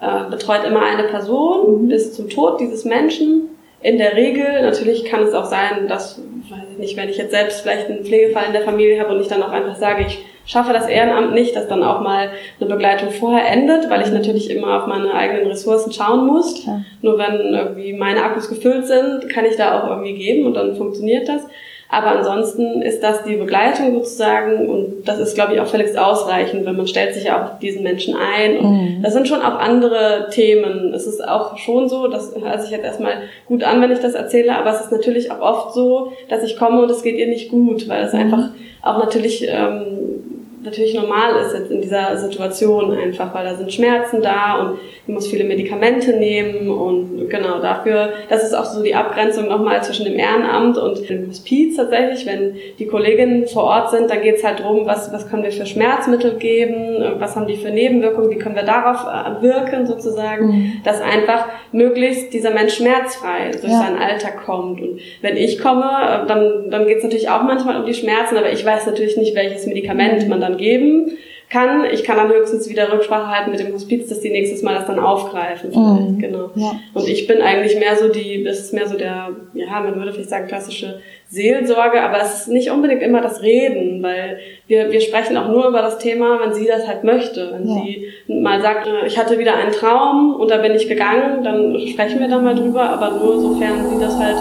[0.00, 1.88] äh, betreut immer eine Person mhm.
[1.88, 3.48] bis zum Tod dieses Menschen.
[3.80, 7.30] In der Regel, natürlich kann es auch sein, dass, weiß ich nicht, wenn ich jetzt
[7.30, 10.24] selbst vielleicht einen Pflegefall in der Familie habe und ich dann auch einfach sage, ich
[10.48, 14.50] schaffe das Ehrenamt nicht, dass dann auch mal eine Begleitung vorher endet, weil ich natürlich
[14.50, 16.66] immer auf meine eigenen Ressourcen schauen muss.
[16.66, 16.80] Ja.
[17.02, 20.74] Nur wenn irgendwie meine Akkus gefüllt sind, kann ich da auch irgendwie geben und dann
[20.74, 21.46] funktioniert das.
[21.90, 26.66] Aber ansonsten ist das die Begleitung sozusagen und das ist, glaube ich, auch völlig ausreichend,
[26.66, 28.58] weil man stellt sich ja auch diesen Menschen ein.
[28.58, 29.02] Und mhm.
[29.02, 30.92] das sind schon auch andere Themen.
[30.92, 34.12] Es ist auch schon so, das hört sich jetzt erstmal gut an, wenn ich das
[34.12, 37.28] erzähle, aber es ist natürlich auch oft so, dass ich komme und es geht ihr
[37.28, 38.20] nicht gut, weil es mhm.
[38.20, 38.50] einfach
[38.82, 40.17] auch natürlich ähm,
[40.62, 45.14] natürlich normal ist jetzt in dieser Situation einfach, weil da sind Schmerzen da und ich
[45.14, 50.04] muss viele Medikamente nehmen und genau dafür, das ist auch so die Abgrenzung nochmal zwischen
[50.04, 52.26] dem Ehrenamt und dem Hospiz tatsächlich.
[52.26, 55.52] Wenn die Kolleginnen vor Ort sind, dann geht es halt drum, was, was können wir
[55.52, 60.46] für Schmerzmittel geben, was haben die für Nebenwirkungen, wie können wir darauf äh, wirken sozusagen,
[60.46, 60.72] mhm.
[60.84, 63.80] dass einfach möglichst dieser Mensch schmerzfrei durch ja.
[63.80, 64.80] seinen Alltag kommt.
[64.80, 68.36] Und wenn ich komme, äh, dann, dann geht es natürlich auch manchmal um die Schmerzen,
[68.36, 71.12] aber ich weiß natürlich nicht, welches Medikament man dann geben
[71.50, 71.84] kann.
[71.90, 74.86] Ich kann dann höchstens wieder Rücksprache halten mit dem Hospiz, dass die nächstes Mal das
[74.86, 75.70] dann aufgreifen.
[75.70, 76.18] Mhm.
[76.18, 76.50] Genau.
[76.54, 76.78] Ja.
[76.94, 80.12] Und ich bin eigentlich mehr so die, das ist mehr so der, ja, man würde
[80.12, 85.00] vielleicht sagen klassische Seelsorge, aber es ist nicht unbedingt immer das Reden, weil wir, wir
[85.00, 87.50] sprechen auch nur über das Thema, wenn sie das halt möchte.
[87.52, 87.74] Wenn ja.
[87.74, 91.78] sie mal sagt, äh, ich hatte wieder einen Traum und da bin ich gegangen, dann
[91.86, 94.36] sprechen wir da mal drüber, aber nur sofern sie das halt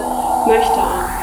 [0.47, 1.16] möchte.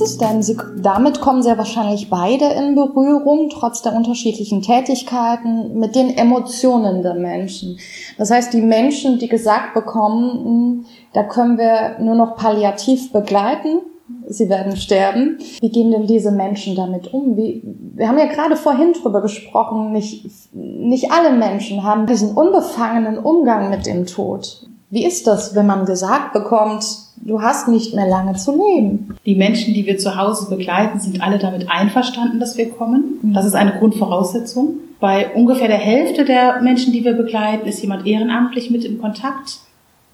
[0.00, 0.42] Ist es denn?
[0.42, 7.02] Sie, damit kommen sehr wahrscheinlich beide in Berührung, trotz der unterschiedlichen Tätigkeiten, mit den Emotionen
[7.02, 7.78] der Menschen.
[8.16, 13.80] Das heißt, die Menschen, die gesagt bekommen, hm, da können wir nur noch palliativ begleiten,
[14.28, 15.38] sie werden sterben.
[15.60, 17.36] Wie gehen denn diese Menschen damit um?
[17.36, 17.62] Wie,
[17.94, 23.68] wir haben ja gerade vorhin drüber gesprochen, nicht, nicht alle Menschen haben diesen unbefangenen Umgang
[23.68, 24.68] mit dem Tod.
[24.90, 29.16] Wie ist das, wenn man gesagt bekommt, du hast nicht mehr lange zu leben?
[29.26, 33.18] Die Menschen, die wir zu Hause begleiten, sind alle damit einverstanden, dass wir kommen.
[33.34, 34.78] Das ist eine Grundvoraussetzung.
[35.00, 39.60] Bei ungefähr der Hälfte der Menschen, die wir begleiten, ist jemand ehrenamtlich mit im Kontakt.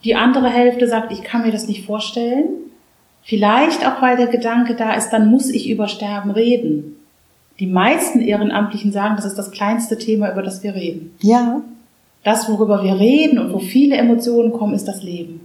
[0.05, 2.45] Die andere Hälfte sagt, ich kann mir das nicht vorstellen.
[3.23, 6.97] Vielleicht auch, weil der Gedanke da ist, dann muss ich über Sterben reden.
[7.59, 11.15] Die meisten Ehrenamtlichen sagen, das ist das kleinste Thema, über das wir reden.
[11.21, 11.63] Ja.
[12.23, 15.41] Das, worüber wir reden und wo viele Emotionen kommen, ist das Leben.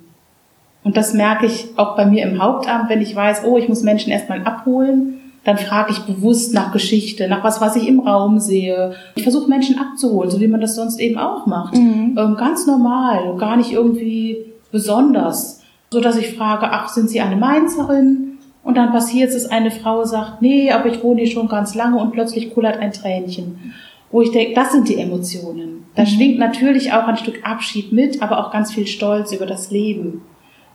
[0.84, 3.84] Und das merke ich auch bei mir im Hauptamt, wenn ich weiß, oh, ich muss
[3.84, 8.40] Menschen erstmal abholen, dann frage ich bewusst nach Geschichte, nach was, was ich im Raum
[8.40, 8.94] sehe.
[9.16, 11.76] Ich versuche Menschen abzuholen, so wie man das sonst eben auch macht.
[11.76, 12.16] Mhm.
[12.18, 15.62] Ähm, ganz normal, gar nicht irgendwie besonders.
[15.92, 18.38] So dass ich frage, ach, sind Sie eine Mainzerin?
[18.64, 21.74] Und dann passiert es, dass eine Frau sagt, nee, aber ich wohne hier schon ganz
[21.74, 23.74] lange und plötzlich kullert ein Tränchen.
[24.12, 25.86] Wo ich denke, das sind die Emotionen.
[25.96, 26.08] Da mhm.
[26.08, 30.22] schwingt natürlich auch ein Stück Abschied mit, aber auch ganz viel Stolz über das Leben.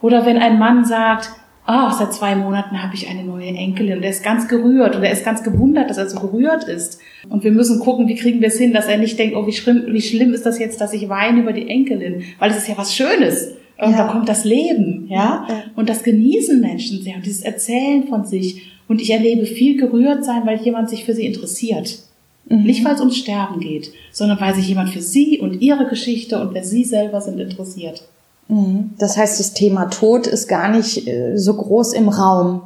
[0.05, 1.31] Oder wenn ein Mann sagt,
[1.64, 4.95] ah, oh, seit zwei Monaten habe ich eine neue Enkelin und er ist ganz gerührt
[4.95, 7.01] und er ist ganz gewundert, dass er so gerührt ist.
[7.31, 9.55] Und wir müssen gucken, wie kriegen wir es hin, dass er nicht denkt, oh, wie
[9.55, 12.69] schlimm, wie schlimm ist das jetzt, dass ich weine über die Enkelin, weil es ist
[12.69, 13.53] ja was Schönes.
[13.79, 13.97] Und ja.
[13.97, 15.47] da kommt das Leben, ja?
[15.49, 15.62] ja?
[15.75, 18.75] Und das genießen Menschen sehr und dieses Erzählen von sich.
[18.88, 22.01] Und ich erlebe viel gerührt sein, weil jemand sich für sie interessiert.
[22.47, 22.64] Mhm.
[22.64, 26.38] Nicht, weil es ums Sterben geht, sondern weil sich jemand für sie und ihre Geschichte
[26.43, 28.07] und wer sie selber sind interessiert.
[28.49, 28.91] Mhm.
[28.99, 32.63] Das heißt, das Thema Tod ist gar nicht äh, so groß im Raum,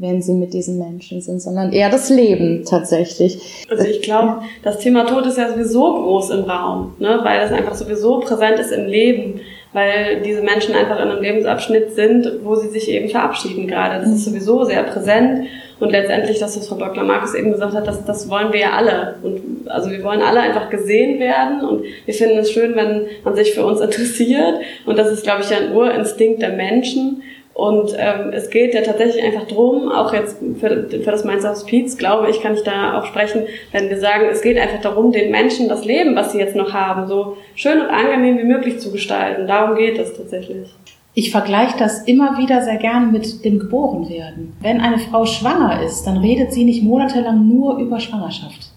[0.00, 3.66] wenn sie mit diesen Menschen sind, sondern eher das Leben tatsächlich.
[3.68, 7.18] Also ich glaube, das Thema Tod ist ja sowieso groß im Raum, ne?
[7.22, 9.40] weil es einfach sowieso präsent ist im Leben,
[9.72, 14.00] weil diese Menschen einfach in einem Lebensabschnitt sind, wo sie sich eben verabschieden gerade.
[14.00, 15.48] Das ist sowieso sehr präsent
[15.80, 17.04] und letztendlich, das, was Frau Dr.
[17.04, 19.16] Markus eben gesagt hat, das, das wollen wir ja alle.
[19.22, 23.36] Und also wir wollen alle einfach gesehen werden und wir finden es schön, wenn man
[23.36, 24.60] sich für uns interessiert.
[24.86, 27.22] Und das ist, glaube ich, ein Urinstinkt der Menschen.
[27.58, 31.98] Und ähm, es geht ja tatsächlich einfach drum, auch jetzt für, für das Mainzer Hospiz,
[31.98, 35.32] glaube ich, kann ich da auch sprechen, wenn wir sagen, es geht einfach darum, den
[35.32, 38.92] Menschen das Leben, was sie jetzt noch haben, so schön und angenehm wie möglich zu
[38.92, 39.48] gestalten.
[39.48, 40.68] Darum geht es tatsächlich.
[41.14, 44.52] Ich vergleiche das immer wieder sehr gerne mit dem Geborenwerden.
[44.60, 48.67] Wenn eine Frau schwanger ist, dann redet sie nicht monatelang nur über Schwangerschaft.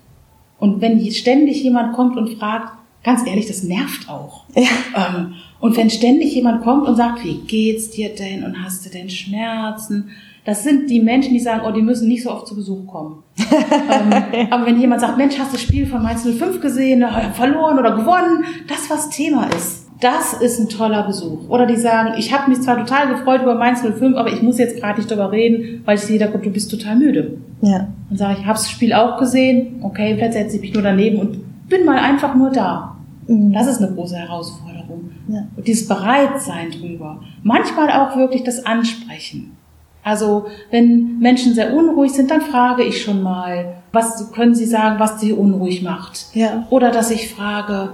[0.62, 2.72] Und wenn ständig jemand kommt und fragt,
[3.04, 4.44] ganz ehrlich, das nervt auch.
[4.56, 4.70] Ja.
[4.96, 8.90] Ähm, und wenn ständig jemand kommt und sagt, wie geht's dir denn und hast du
[8.92, 10.12] denn Schmerzen?
[10.46, 13.24] Das sind die Menschen, die sagen, oh, die müssen nicht so oft zu Besuch kommen.
[13.40, 17.80] ähm, aber wenn jemand sagt, Mensch, hast du das Spiel von Mainz 05 gesehen, verloren
[17.80, 21.48] oder gewonnen, das was Thema ist das ist ein toller Besuch.
[21.48, 24.58] Oder die sagen, ich habe mich zwar total gefreut über Mainz 05, aber ich muss
[24.58, 27.38] jetzt gerade nicht darüber reden, weil ich sehe, da kommt, du bist total müde.
[27.62, 27.88] Ja.
[28.10, 31.20] Dann sage ich, habe das Spiel auch gesehen, okay, vielleicht setze ich mich nur daneben
[31.20, 32.96] und bin mal einfach nur da.
[33.28, 33.54] Mhm.
[33.54, 35.12] Das ist eine große Herausforderung.
[35.28, 35.48] Ja.
[35.56, 37.22] Und dieses Bereitsein drüber.
[37.44, 39.56] Manchmal auch wirklich das Ansprechen.
[40.04, 45.00] Also wenn Menschen sehr unruhig sind, dann frage ich schon mal, was können Sie sagen,
[45.00, 46.26] was Sie unruhig macht?
[46.34, 46.66] Ja.
[46.72, 47.92] Oder dass ich frage,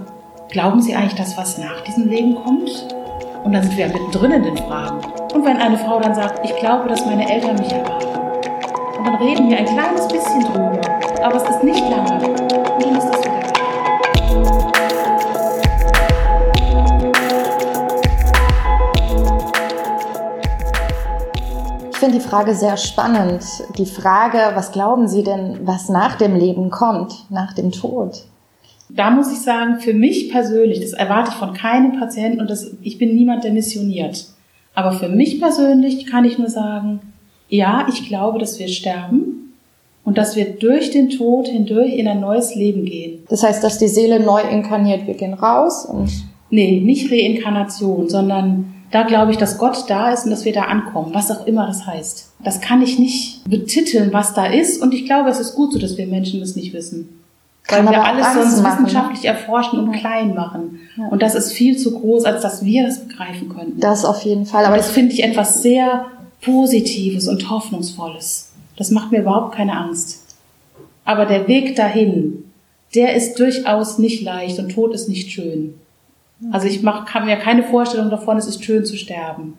[0.50, 2.86] Glauben Sie eigentlich, dass was nach diesem Leben kommt?
[3.44, 5.06] Und dann sind wir ja mittendrin in den Fragen.
[5.34, 8.17] Und wenn eine Frau dann sagt, ich glaube, dass meine Eltern mich erwarten.
[9.08, 10.78] Dann reden wir ein kleines bisschen drüber.
[11.22, 12.28] Aber es ist nicht lange.
[12.28, 13.48] Und dann ist das wieder
[21.90, 23.42] Ich finde die Frage sehr spannend.
[23.78, 28.26] Die Frage, was glauben Sie denn, was nach dem Leben kommt, nach dem Tod?
[28.90, 32.72] Da muss ich sagen, für mich persönlich, das erwarte ich von keinem Patienten und das,
[32.82, 34.26] ich bin niemand, der missioniert.
[34.74, 37.00] Aber für mich persönlich kann ich nur sagen,
[37.48, 39.54] ja, ich glaube, dass wir sterben
[40.04, 43.24] und dass wir durch den Tod hindurch in ein neues Leben gehen.
[43.28, 46.10] Das heißt, dass die Seele neu inkarniert, wir gehen raus und.
[46.50, 50.62] Nee, nicht Reinkarnation, sondern da glaube ich, dass Gott da ist und dass wir da
[50.62, 52.32] ankommen, was auch immer das heißt.
[52.42, 55.78] Das kann ich nicht betiteln, was da ist und ich glaube, es ist gut so,
[55.78, 57.20] dass wir Menschen das nicht wissen.
[57.68, 58.86] Weil wir alles sonst machen.
[58.86, 59.98] wissenschaftlich erforschen und ja.
[59.98, 60.80] klein machen.
[60.96, 61.08] Ja.
[61.08, 63.78] Und das ist viel zu groß, als dass wir das begreifen könnten.
[63.78, 64.64] Das auf jeden Fall.
[64.64, 66.06] Aber das finde ich etwas sehr
[66.40, 68.52] Positives und Hoffnungsvolles.
[68.76, 70.24] Das macht mir überhaupt keine Angst.
[71.04, 72.44] Aber der Weg dahin,
[72.94, 75.74] der ist durchaus nicht leicht und Tod ist nicht schön.
[76.52, 79.54] Also ich mach, kann mir keine Vorstellung davon, es ist schön zu sterben.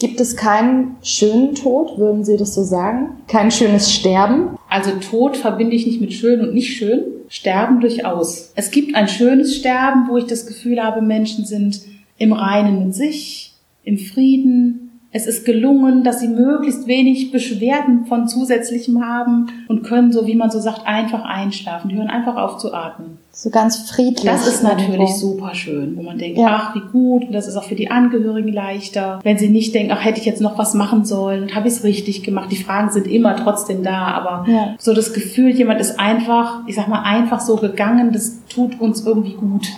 [0.00, 3.10] Gibt es keinen schönen Tod, würden Sie das so sagen?
[3.28, 4.56] Kein schönes Sterben?
[4.68, 7.04] Also Tod verbinde ich nicht mit schön und nicht schön.
[7.28, 8.52] Sterben durchaus.
[8.54, 11.82] Es gibt ein schönes Sterben, wo ich das Gefühl habe, Menschen sind
[12.18, 14.83] im Reinen mit sich, im Frieden,
[15.16, 20.34] es ist gelungen, dass sie möglichst wenig Beschwerden von zusätzlichem haben und können, so wie
[20.34, 21.88] man so sagt, einfach einschlafen.
[21.88, 23.18] Die hören einfach auf zu atmen.
[23.30, 24.24] So ganz friedlich.
[24.24, 25.14] Das ist natürlich irgendwo.
[25.14, 26.48] super schön, wo man denkt, ja.
[26.50, 27.26] ach, wie gut.
[27.26, 29.20] Und das ist auch für die Angehörigen leichter.
[29.22, 31.74] Wenn sie nicht denken, ach, hätte ich jetzt noch was machen sollen und habe ich
[31.74, 32.50] es richtig gemacht.
[32.50, 34.74] Die Fragen sind immer trotzdem da, aber ja.
[34.80, 39.06] so das Gefühl, jemand ist einfach, ich sag mal, einfach so gegangen, das tut uns
[39.06, 39.68] irgendwie gut.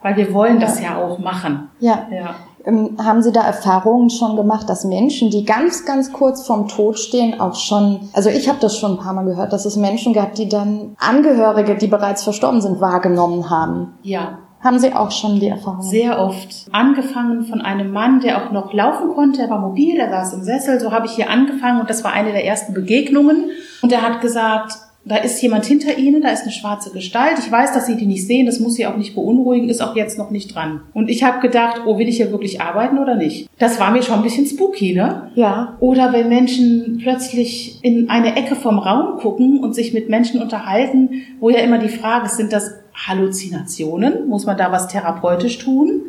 [0.00, 1.68] Weil wir wollen das ja, ja auch machen.
[1.80, 2.06] Ja.
[2.10, 2.34] ja.
[2.66, 6.98] Ähm, haben Sie da Erfahrungen schon gemacht, dass Menschen, die ganz, ganz kurz vorm Tod
[6.98, 10.12] stehen, auch schon, also ich habe das schon ein paar Mal gehört, dass es Menschen
[10.12, 13.94] gab, die dann Angehörige, die bereits verstorben sind, wahrgenommen haben?
[14.02, 14.38] Ja.
[14.60, 15.82] Haben Sie auch schon die Erfahrung?
[15.82, 16.66] Sehr oft.
[16.72, 19.42] Angefangen von einem Mann, der auch noch laufen konnte.
[19.42, 20.80] Er war mobil, er saß im Sessel.
[20.80, 23.50] So habe ich hier angefangen und das war eine der ersten Begegnungen.
[23.82, 24.76] Und er hat gesagt,
[25.08, 27.38] da ist jemand hinter Ihnen, da ist eine schwarze Gestalt.
[27.38, 29.94] Ich weiß, dass Sie die nicht sehen, das muss Sie auch nicht beunruhigen, ist auch
[29.94, 30.80] jetzt noch nicht dran.
[30.94, 33.48] Und ich habe gedacht, oh, will ich hier wirklich arbeiten oder nicht?
[33.58, 35.30] Das war mir schon ein bisschen spooky, ne?
[35.36, 35.76] Ja.
[35.78, 41.22] Oder wenn Menschen plötzlich in eine Ecke vom Raum gucken und sich mit Menschen unterhalten,
[41.38, 44.28] wo ja immer die Frage ist, sind das Halluzinationen?
[44.28, 46.00] Muss man da was therapeutisch tun?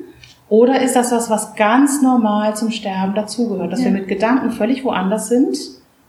[0.50, 3.72] Oder ist das was, was ganz normal zum Sterben dazugehört?
[3.72, 3.86] Dass Ja.
[3.86, 5.58] wir mit Gedanken völlig woanders sind,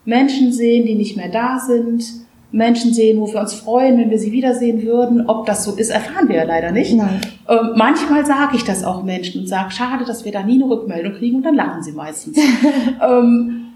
[0.04, 2.04] Menschen sehen, die nicht mehr da sind,
[2.50, 5.28] Menschen sehen, wo wir uns freuen, wenn wir sie wiedersehen würden.
[5.28, 6.94] Ob das so ist, erfahren wir ja leider nicht.
[6.94, 7.20] Nein.
[7.46, 10.70] Ähm, manchmal sage ich das auch Menschen und sage, schade, dass wir da nie eine
[10.70, 12.38] Rückmeldung kriegen und dann lachen sie meistens.
[13.06, 13.66] ähm,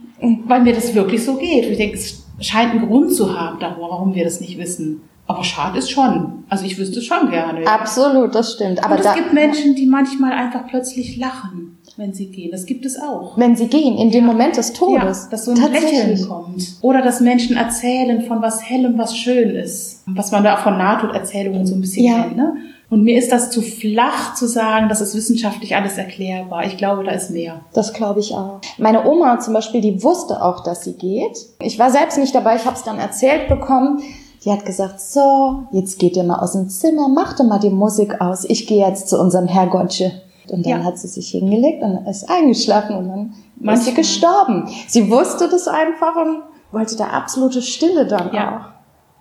[0.46, 1.66] weil mir das wirklich so geht.
[1.66, 5.02] Ich denke, es scheint einen Grund zu haben, warum wir das nicht wissen.
[5.26, 6.44] Aber schade ist schon.
[6.48, 7.66] Also ich wüsste es schon gerne.
[7.66, 8.85] Absolut, das stimmt.
[8.85, 12.50] Aber und es da, gibt Menschen, die manchmal einfach plötzlich lachen, wenn sie gehen.
[12.50, 13.37] Das gibt es auch.
[13.37, 15.28] wenn sie gehen, in dem Moment des Ja, Todes.
[15.31, 16.76] dass so ein Lächeln kommt.
[16.83, 20.02] Oder dass Menschen erzählen von was Hellem, was schön ist.
[20.07, 22.22] Was man da auch von Nahtoderzählungen so ein bisschen Ja.
[22.22, 22.37] kennt.
[22.37, 22.55] Ne?
[22.90, 26.66] Und mir ist das zu flach zu sagen, das ist wissenschaftlich alles erklärbar.
[26.66, 27.61] Ich glaube, da ist mehr.
[27.72, 28.61] Das glaube ich auch.
[28.76, 31.38] Meine Oma zum Beispiel, die wusste auch, dass sie geht.
[31.62, 34.02] Ich war selbst nicht dabei, ich habe es dann erzählt bekommen.
[34.44, 37.70] Die hat gesagt, so, jetzt geht ihr mal aus dem Zimmer, macht doch mal die
[37.70, 38.44] Musik aus.
[38.44, 40.11] Ich gehe jetzt zu unserem Herrgottsche.
[40.52, 40.84] Und dann Ja.
[40.84, 43.94] hat sie sich hingelegt und ist eingeschlafen und dann ist sie Manchmal.
[43.94, 44.68] gestorben.
[44.86, 48.56] Sie wusste das einfach und wollte da absolute Stille dann Ja.
[48.58, 48.72] auch.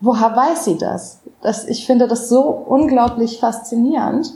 [0.02, 1.20] Woher weiß sie das?
[1.42, 1.66] das?
[1.68, 4.34] Ich finde das so unglaublich faszinierend.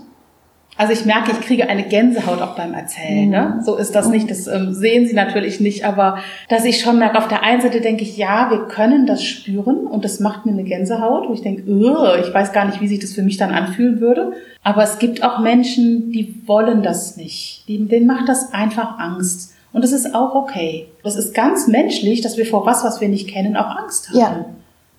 [0.78, 3.30] Also ich merke, ich kriege eine Gänsehaut auch beim Erzählen.
[3.30, 3.62] Ne?
[3.64, 6.18] So ist das nicht, das ähm, sehen Sie natürlich nicht, aber
[6.50, 9.88] dass ich schon merke, auf der einen Seite denke ich, ja, wir können das spüren
[9.88, 12.88] und das macht mir eine Gänsehaut, wo ich denke, "Ugh, ich weiß gar nicht, wie
[12.90, 14.34] sich das für mich dann anfühlen würde.
[14.64, 17.64] Aber es gibt auch Menschen, die wollen das nicht.
[17.70, 19.54] Die, denen macht das einfach Angst.
[19.72, 20.88] Und das ist auch okay.
[21.04, 24.18] Das ist ganz menschlich, dass wir vor was, was wir nicht kennen, auch Angst haben.
[24.18, 24.46] Ja.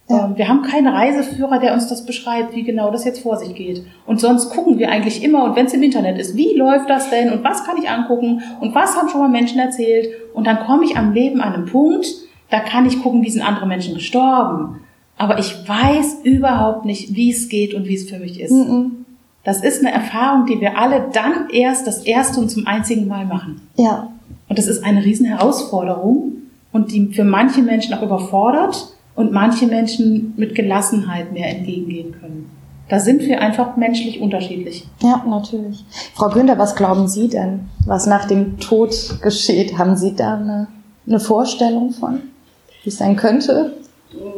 [0.08, 0.26] Ja.
[0.26, 3.54] Ähm, Wir haben keinen Reiseführer, der uns das beschreibt, wie genau das jetzt vor sich
[3.54, 3.84] geht.
[4.06, 7.10] Und sonst gucken wir eigentlich immer, und wenn es im Internet ist, wie läuft das
[7.10, 10.08] denn und was kann ich angucken und was haben schon mal Menschen erzählt.
[10.34, 12.06] Und dann komme ich am Leben an einen Punkt,
[12.50, 14.80] da kann ich gucken, wie sind andere Menschen gestorben.
[15.18, 18.52] Aber ich weiß überhaupt nicht, wie es geht und wie es für mich ist.
[18.52, 19.04] Mhm.
[19.44, 23.24] Das ist eine Erfahrung, die wir alle dann erst das erste und zum einzigen Mal
[23.24, 23.60] machen.
[23.76, 24.10] Ja,
[24.48, 26.32] Und das ist eine riesen Herausforderung
[26.72, 32.50] und die für manche Menschen auch überfordert und manche Menschen mit Gelassenheit mehr entgegengehen können.
[32.88, 34.86] Da sind wir einfach menschlich unterschiedlich.
[35.02, 35.84] Ja, natürlich.
[36.14, 39.76] Frau Günther, was glauben Sie denn, was nach dem Tod geschieht?
[39.76, 40.68] Haben Sie da eine,
[41.06, 42.20] eine Vorstellung von,
[42.84, 43.72] wie es sein könnte?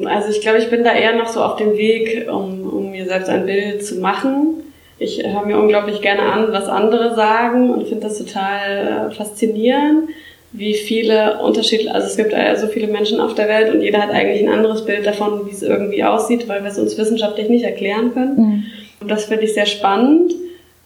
[0.07, 3.05] Also ich glaube, ich bin da eher noch so auf dem Weg, um, um mir
[3.07, 4.63] selbst ein Bild zu machen.
[4.99, 10.09] Ich höre mir unglaublich gerne an, was andere sagen und finde das total äh, faszinierend,
[10.53, 14.03] wie viele unterschiedliche, also es gibt ja so viele Menschen auf der Welt und jeder
[14.03, 17.49] hat eigentlich ein anderes Bild davon, wie es irgendwie aussieht, weil wir es uns wissenschaftlich
[17.49, 18.37] nicht erklären können.
[18.37, 18.65] Mhm.
[19.01, 20.33] Und das finde ich sehr spannend.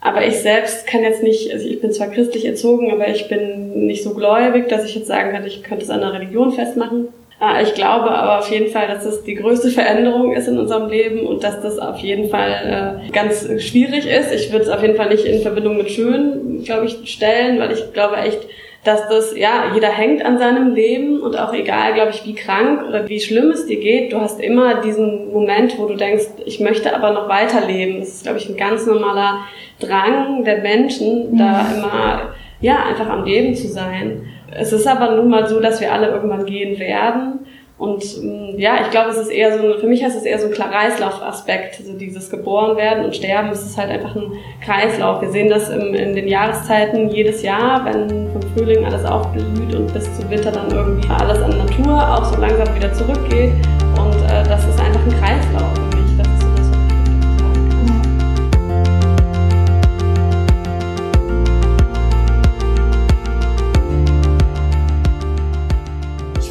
[0.05, 3.87] Aber ich selbst kann jetzt nicht, also ich bin zwar christlich erzogen, aber ich bin
[3.87, 7.07] nicht so gläubig, dass ich jetzt sagen könnte, ich könnte es an einer Religion festmachen.
[7.41, 10.91] Äh, Ich glaube aber auf jeden Fall, dass das die größte Veränderung ist in unserem
[10.91, 14.35] Leben und dass das auf jeden Fall äh, ganz schwierig ist.
[14.35, 17.71] Ich würde es auf jeden Fall nicht in Verbindung mit schön, glaube ich, stellen, weil
[17.71, 18.41] ich glaube echt,
[18.85, 22.83] dass das, ja, jeder hängt an seinem Leben und auch egal, glaube ich, wie krank
[22.89, 26.59] oder wie schlimm es dir geht, du hast immer diesen Moment, wo du denkst, ich
[26.59, 28.01] möchte aber noch weiterleben.
[28.01, 29.39] Das ist, glaube ich, ein ganz normaler
[29.79, 34.27] Drang der Menschen, da immer, ja, einfach am Leben zu sein.
[34.51, 37.47] Es ist aber nun mal so, dass wir alle irgendwann gehen werden.
[37.83, 40.47] Und ähm, ja, ich glaube, es ist eher so, für mich ist es eher so
[40.47, 45.21] ein Kreislaufaspekt, also dieses geboren werden und sterben, es ist halt einfach ein Kreislauf.
[45.21, 49.93] Wir sehen das im, in den Jahreszeiten jedes Jahr, wenn vom Frühling alles aufblüht und
[49.93, 53.51] bis zum Winter dann irgendwie alles an Natur auch so langsam wieder zurückgeht.
[53.99, 55.92] Und äh, das ist einfach ein Kreislauf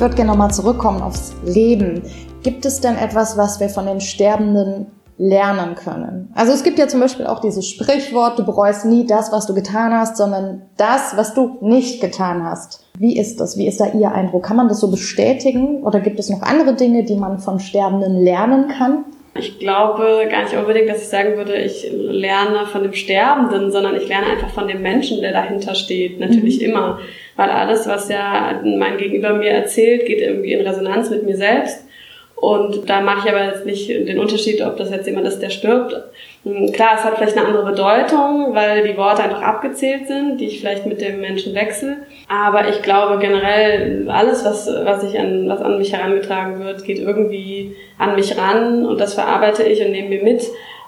[0.01, 2.01] Ich würde gerne nochmal zurückkommen aufs Leben.
[2.41, 4.87] Gibt es denn etwas, was wir von den Sterbenden
[5.19, 6.33] lernen können?
[6.33, 9.53] Also es gibt ja zum Beispiel auch dieses Sprichwort, du bereust nie das, was du
[9.53, 12.83] getan hast, sondern das, was du nicht getan hast.
[12.97, 13.59] Wie ist das?
[13.59, 14.41] Wie ist da Ihr Eindruck?
[14.41, 15.83] Kann man das so bestätigen?
[15.83, 19.05] Oder gibt es noch andere Dinge, die man von Sterbenden lernen kann?
[19.35, 23.95] Ich glaube gar nicht unbedingt, dass ich sagen würde, ich lerne von dem Sterbenden, sondern
[23.95, 26.19] ich lerne einfach von dem Menschen, der dahinter steht.
[26.19, 26.97] Natürlich immer.
[27.35, 31.85] Weil alles, was ja mein Gegenüber mir erzählt, geht irgendwie in Resonanz mit mir selbst.
[32.41, 35.51] Und da mache ich aber jetzt nicht den Unterschied, ob das jetzt jemand ist, der
[35.51, 35.95] stirbt.
[36.43, 40.47] Hm, klar, es hat vielleicht eine andere Bedeutung, weil die Worte einfach abgezählt sind, die
[40.47, 41.97] ich vielleicht mit dem Menschen wechsle.
[42.27, 46.97] Aber ich glaube generell, alles, was, was, ich an, was an mich herangetragen wird, geht
[46.97, 50.41] irgendwie an mich ran und das verarbeite ich und nehme mir mit.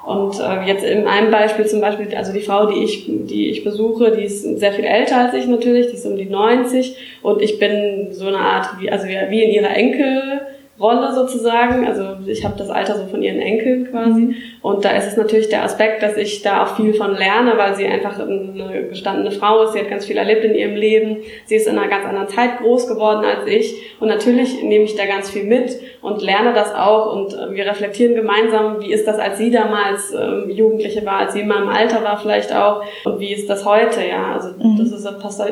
[0.05, 3.63] Und äh, jetzt in einem Beispiel zum Beispiel, also die Frau, die ich, die ich
[3.63, 7.41] besuche, die ist sehr viel älter als ich natürlich, die ist um die 90 und
[7.41, 10.41] ich bin so eine Art, wie, also wie in ihrer Enkel,
[10.83, 11.87] Rolle sozusagen.
[11.87, 14.35] Also ich habe das Alter so von ihren Enkeln quasi.
[14.61, 17.75] Und da ist es natürlich der Aspekt, dass ich da auch viel von lerne, weil
[17.75, 19.73] sie einfach eine gestandene Frau ist.
[19.73, 21.17] Sie hat ganz viel erlebt in ihrem Leben.
[21.45, 23.97] Sie ist in einer ganz anderen Zeit groß geworden als ich.
[23.99, 27.15] Und natürlich nehme ich da ganz viel mit und lerne das auch.
[27.15, 31.33] Und äh, wir reflektieren gemeinsam, wie ist das, als sie damals ähm, Jugendliche war, als
[31.33, 32.81] sie in meinem Alter war vielleicht auch.
[33.05, 34.33] Und wie ist das heute, ja.
[34.33, 34.77] Also mhm.
[34.77, 35.03] das ist,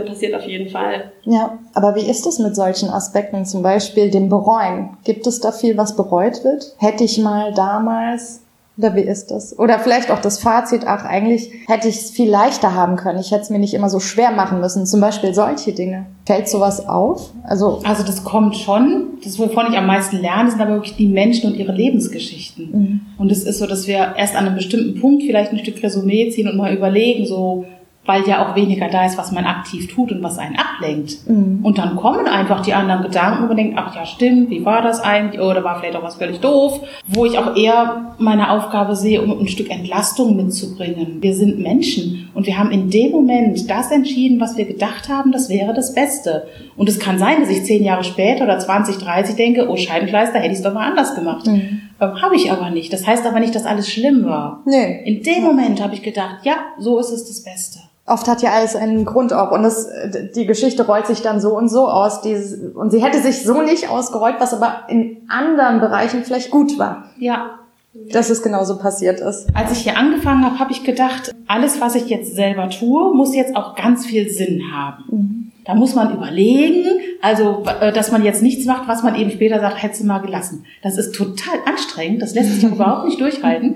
[0.06, 1.12] passiert auf jeden Fall.
[1.24, 4.98] Ja, aber wie ist es mit solchen Aspekten, zum Beispiel dem Bereuen?
[5.04, 6.76] Gibt es da viel, was bereut wird?
[6.78, 8.42] Hätte ich mal damals
[8.78, 9.58] oder wie ist das?
[9.60, 13.20] Oder vielleicht auch das Fazit, ach, eigentlich hätte ich es viel leichter haben können.
[13.20, 14.86] Ich hätte es mir nicht immer so schwer machen müssen.
[14.86, 16.06] Zum Beispiel solche Dinge.
[16.26, 17.32] Fällt sowas auf?
[17.44, 19.20] Also, also das kommt schon.
[19.24, 22.72] Das, wovon ich am meisten lerne, sind aber wirklich die Menschen und ihre Lebensgeschichten.
[22.72, 23.02] Mhm.
[23.18, 26.30] Und es ist so, dass wir erst an einem bestimmten Punkt vielleicht ein Stück Resümee
[26.30, 27.66] ziehen und mal überlegen, so,
[28.06, 31.18] weil ja auch weniger da ist, was man aktiv tut und was einen ablenkt.
[31.28, 31.60] Mhm.
[31.62, 34.82] Und dann kommen einfach die anderen Gedanken und man denkt, ach ja, stimmt, wie war
[34.82, 35.40] das eigentlich?
[35.40, 36.82] Oder war vielleicht auch was völlig doof?
[37.08, 41.22] Wo ich auch eher meine Aufgabe sehe, um ein Stück Entlastung mitzubringen.
[41.22, 45.32] Wir sind Menschen und wir haben in dem Moment das entschieden, was wir gedacht haben,
[45.32, 46.48] das wäre das Beste.
[46.76, 50.40] Und es kann sein, dass ich zehn Jahre später oder 20, 30 denke, oh Scheibenkleister,
[50.40, 51.46] hätte ich es doch mal anders gemacht.
[51.46, 51.82] Mhm.
[52.02, 52.92] Ähm, habe ich aber nicht.
[52.92, 54.62] Das heißt aber nicht, dass alles schlimm war.
[54.66, 55.04] Nee.
[55.06, 57.80] In dem Moment habe ich gedacht, ja, so ist es das Beste
[58.12, 59.90] oft hat ja alles einen Grund auch und das,
[60.36, 62.22] die Geschichte rollt sich dann so und so aus.
[62.22, 66.78] Dieses, und sie hätte sich so nicht ausgerollt, was aber in anderen Bereichen vielleicht gut
[66.78, 67.06] war.
[67.18, 67.60] Ja.
[67.94, 69.48] Dass es genauso passiert ist.
[69.54, 73.36] Als ich hier angefangen habe, habe ich gedacht, alles, was ich jetzt selber tue, muss
[73.36, 75.04] jetzt auch ganz viel Sinn haben.
[75.10, 75.51] Mhm.
[75.64, 76.86] Da muss man überlegen,
[77.22, 80.66] also äh, dass man jetzt nichts macht, was man eben später sagt, hätte mal gelassen.
[80.82, 83.76] Das ist total anstrengend, das lässt sich überhaupt nicht durchhalten.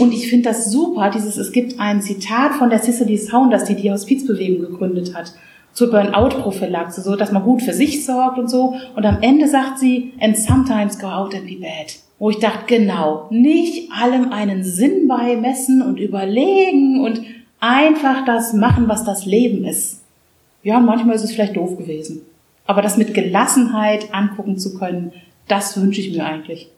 [0.00, 3.74] Und ich finde das super, dieses, es gibt ein Zitat von der Cicely Saunders, die
[3.74, 5.32] die Hospizbewegung gegründet hat,
[5.72, 8.76] zur Burnout-Prophylaxe, so dass man gut für sich sorgt und so.
[8.94, 11.96] Und am Ende sagt sie, and sometimes go out and be bad.
[12.20, 17.22] Wo ich dachte, genau, nicht allem einen Sinn beimessen und überlegen und
[17.58, 20.03] einfach das machen, was das Leben ist
[20.64, 22.22] ja, manchmal ist es vielleicht doof gewesen.
[22.66, 25.12] Aber das mit Gelassenheit angucken zu können,
[25.46, 26.70] das wünsche ich mir eigentlich.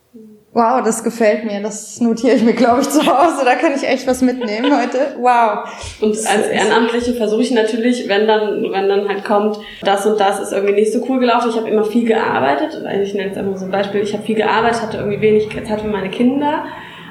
[0.53, 1.62] Wow, das gefällt mir.
[1.62, 3.45] Das notiere ich mir, glaube ich, zu Hause.
[3.45, 5.14] Da kann ich echt was mitnehmen heute.
[5.20, 5.68] Wow.
[6.01, 10.41] Und als Ehrenamtliche versuche ich natürlich, wenn dann, wenn dann halt kommt, das und das
[10.41, 11.51] ist irgendwie nicht so cool gelaufen.
[11.51, 12.82] Ich habe immer viel gearbeitet.
[13.03, 14.01] Ich nenne es immer so ein Beispiel.
[14.01, 16.64] Ich habe viel gearbeitet, hatte irgendwie wenig Zeit für meine Kinder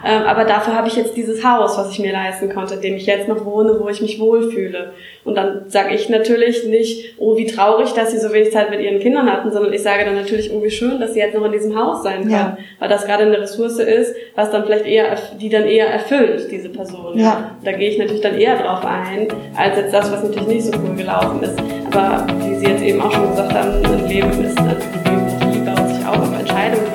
[0.05, 3.07] aber dafür habe ich jetzt dieses Haus, was ich mir leisten konnte, in dem ich
[3.07, 4.91] jetzt noch wohne, wo ich mich wohlfühle.
[5.23, 8.81] Und dann sage ich natürlich nicht, oh, wie traurig, dass sie so wenig Zeit mit
[8.81, 11.43] ihren Kindern hatten, sondern ich sage dann natürlich, oh, wie schön, dass sie jetzt noch
[11.45, 12.29] in diesem Haus sein kann.
[12.29, 12.57] Ja.
[12.77, 16.69] Weil das gerade eine Ressource ist, was dann vielleicht eher, die dann eher erfüllt, diese
[16.69, 17.17] Person.
[17.17, 17.55] Ja.
[17.63, 20.73] Da gehe ich natürlich dann eher drauf ein, als jetzt das, was natürlich nicht so
[20.87, 21.57] cool gelaufen ist.
[21.91, 25.59] Aber wie Sie jetzt eben auch schon gesagt haben, ein Leben ist, also die Biografie
[25.65, 26.94] baut sich auch auf Entscheidungen,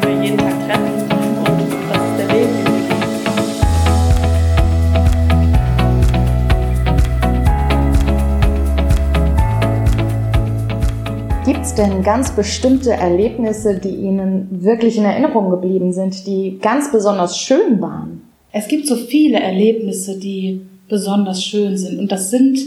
[11.60, 16.90] Gibt es denn ganz bestimmte Erlebnisse, die Ihnen wirklich in Erinnerung geblieben sind, die ganz
[16.90, 18.22] besonders schön waren?
[18.50, 21.98] Es gibt so viele Erlebnisse, die besonders schön sind.
[21.98, 22.58] Und das sind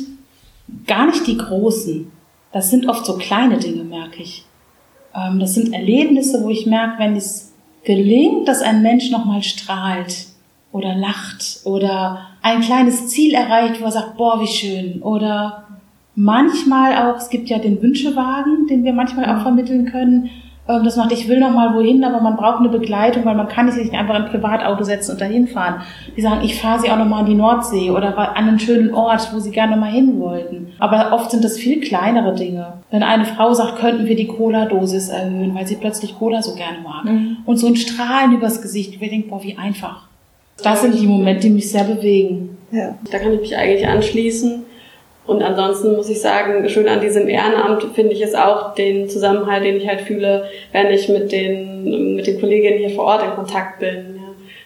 [0.86, 2.12] gar nicht die großen.
[2.52, 4.46] Das sind oft so kleine Dinge, merke ich.
[5.16, 7.52] Ähm, das sind Erlebnisse, wo ich merke, wenn es
[7.84, 10.28] gelingt, dass ein Mensch nochmal strahlt
[10.72, 15.02] oder lacht oder ein kleines Ziel erreicht, wo er sagt, boah, wie schön.
[15.02, 15.64] Oder
[16.16, 20.30] Manchmal auch, es gibt ja den Wünschewagen, den wir manchmal auch vermitteln können.
[20.68, 23.48] Ähm, das macht, ich will noch mal wohin, aber man braucht eine Begleitung, weil man
[23.48, 25.82] kann sich nicht einfach in ein Privatauto setzen und dahin fahren.
[26.16, 28.94] Die sagen, ich fahre sie auch noch mal an die Nordsee oder an einen schönen
[28.94, 30.68] Ort, wo sie gerne mal hin wollten.
[30.80, 32.74] Aber oft sind das viel kleinere Dinge.
[32.92, 36.78] Wenn eine Frau sagt, könnten wir die Cola-Dosis erhöhen, weil sie plötzlich Cola so gerne
[36.84, 37.06] mag.
[37.06, 37.38] Mhm.
[37.46, 40.08] Und so ein Strahlen übers Gesicht, wir denken, boah, wie einfach.
[40.64, 42.58] Das sind die Momente, die mich sehr bewegen.
[42.72, 42.96] Ja.
[43.12, 44.64] Da kann ich mich eigentlich anschließen.
[45.26, 49.64] Und ansonsten muss ich sagen, schön an diesem Ehrenamt finde ich es auch den Zusammenhalt,
[49.64, 53.32] den ich halt fühle, wenn ich mit den, mit den Kolleginnen hier vor Ort in
[53.32, 54.23] Kontakt bin.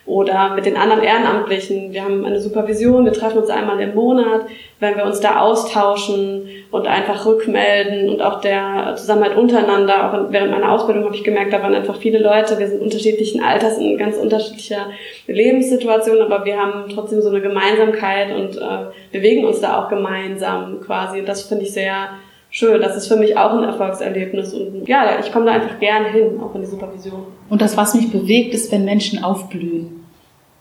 [0.07, 1.91] Oder mit den anderen Ehrenamtlichen.
[1.91, 4.45] Wir haben eine Supervision, wir treffen uns einmal im Monat,
[4.79, 10.07] wenn wir uns da austauschen und einfach rückmelden und auch der Zusammenhalt untereinander.
[10.07, 13.43] Auch während meiner Ausbildung habe ich gemerkt, da waren einfach viele Leute, wir sind unterschiedlichen
[13.43, 14.87] Alters in ganz unterschiedlicher
[15.27, 20.79] Lebenssituation, aber wir haben trotzdem so eine Gemeinsamkeit und äh, bewegen uns da auch gemeinsam
[20.79, 21.19] quasi.
[21.19, 22.11] Und das finde ich sehr
[22.49, 22.81] schön.
[22.81, 24.53] Das ist für mich auch ein Erfolgserlebnis.
[24.53, 27.25] Und ja, ich komme da einfach gerne hin, auch in die Supervision.
[27.49, 29.96] Und das, was mich bewegt, ist, wenn Menschen aufblühen.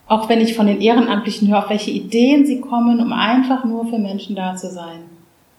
[0.09, 3.87] Auch wenn ich von den Ehrenamtlichen höre, auf welche Ideen sie kommen, um einfach nur
[3.87, 5.01] für Menschen da zu sein.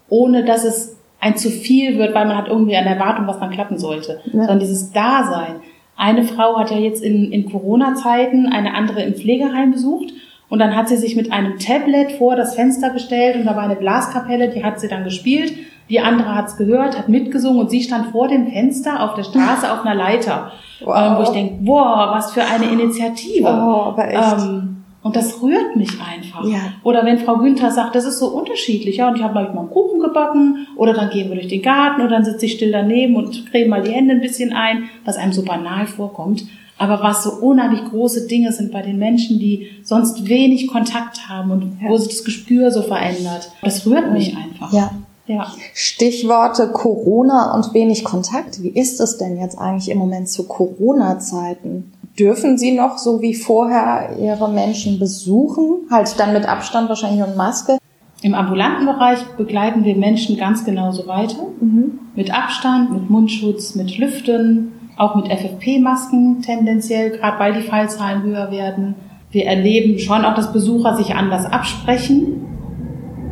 [0.09, 3.49] Ohne dass es ein zu viel wird, weil man hat irgendwie eine Erwartung, was dann
[3.49, 4.21] klappen sollte.
[4.25, 4.39] Ja.
[4.39, 5.55] Sondern dieses Dasein.
[5.97, 10.13] Eine Frau hat ja jetzt in, in Corona-Zeiten eine andere im Pflegeheim besucht
[10.47, 13.63] und dann hat sie sich mit einem Tablet vor das Fenster gestellt und da war
[13.63, 15.53] eine Blaskapelle, die hat sie dann gespielt
[15.89, 19.71] die andere hat's gehört, hat mitgesungen und sie stand vor dem Fenster auf der Straße
[19.71, 20.51] auf einer Leiter.
[20.83, 20.95] Wow.
[20.97, 23.47] Ähm, wo ich denke, boah, was für eine Initiative.
[23.47, 24.37] Oh, aber echt.
[24.39, 24.77] Ähm,
[25.07, 26.43] und das rührt mich einfach.
[26.43, 26.73] Ja.
[26.83, 29.69] Oder wenn Frau Günther sagt, das ist so unterschiedlich, ja, und ich habe mal einen
[29.69, 33.15] Kuchen gebacken, oder dann gehen wir durch den Garten, oder dann sitze ich still daneben
[33.15, 36.43] und creme mal die Hände ein bisschen ein, was einem so banal vorkommt.
[36.77, 41.51] Aber was so unheimlich große Dinge sind bei den Menschen, die sonst wenig Kontakt haben
[41.51, 41.89] und ja.
[41.89, 43.49] wo sich das Gespür so verändert.
[43.61, 44.73] Das rührt mich einfach.
[44.73, 44.91] Ja.
[45.27, 45.51] Ja.
[45.73, 48.63] Stichworte Corona und wenig Kontakt.
[48.63, 51.91] Wie ist es denn jetzt eigentlich im Moment zu Corona-Zeiten?
[52.17, 55.87] Dürfen Sie noch so wie vorher Ihre Menschen besuchen?
[55.91, 57.77] Halt dann mit Abstand wahrscheinlich und Maske?
[58.21, 61.43] Im ambulanten Bereich begleiten wir Menschen ganz genauso weiter.
[61.59, 61.99] Mhm.
[62.15, 68.49] Mit Abstand, mit Mundschutz, mit Lüften, auch mit FFP-Masken tendenziell, gerade weil die Fallzahlen höher
[68.49, 68.95] werden.
[69.29, 72.46] Wir erleben schon auch, dass Besucher sich anders absprechen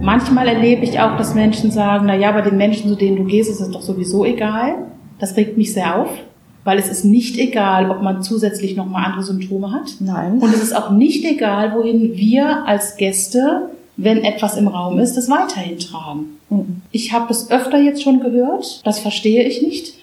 [0.01, 3.23] Manchmal erlebe ich auch, dass Menschen sagen, na ja, bei den Menschen, zu denen du
[3.23, 4.75] gehst, ist es doch sowieso egal.
[5.19, 6.09] Das regt mich sehr auf,
[6.63, 9.95] weil es ist nicht egal, ob man zusätzlich nochmal andere Symptome hat.
[9.99, 10.39] Nein.
[10.39, 15.15] Und es ist auch nicht egal, wohin wir als Gäste, wenn etwas im Raum ist,
[15.15, 16.37] das weiterhin tragen.
[16.49, 16.81] Mhm.
[16.91, 19.93] Ich habe das öfter jetzt schon gehört, das verstehe ich nicht.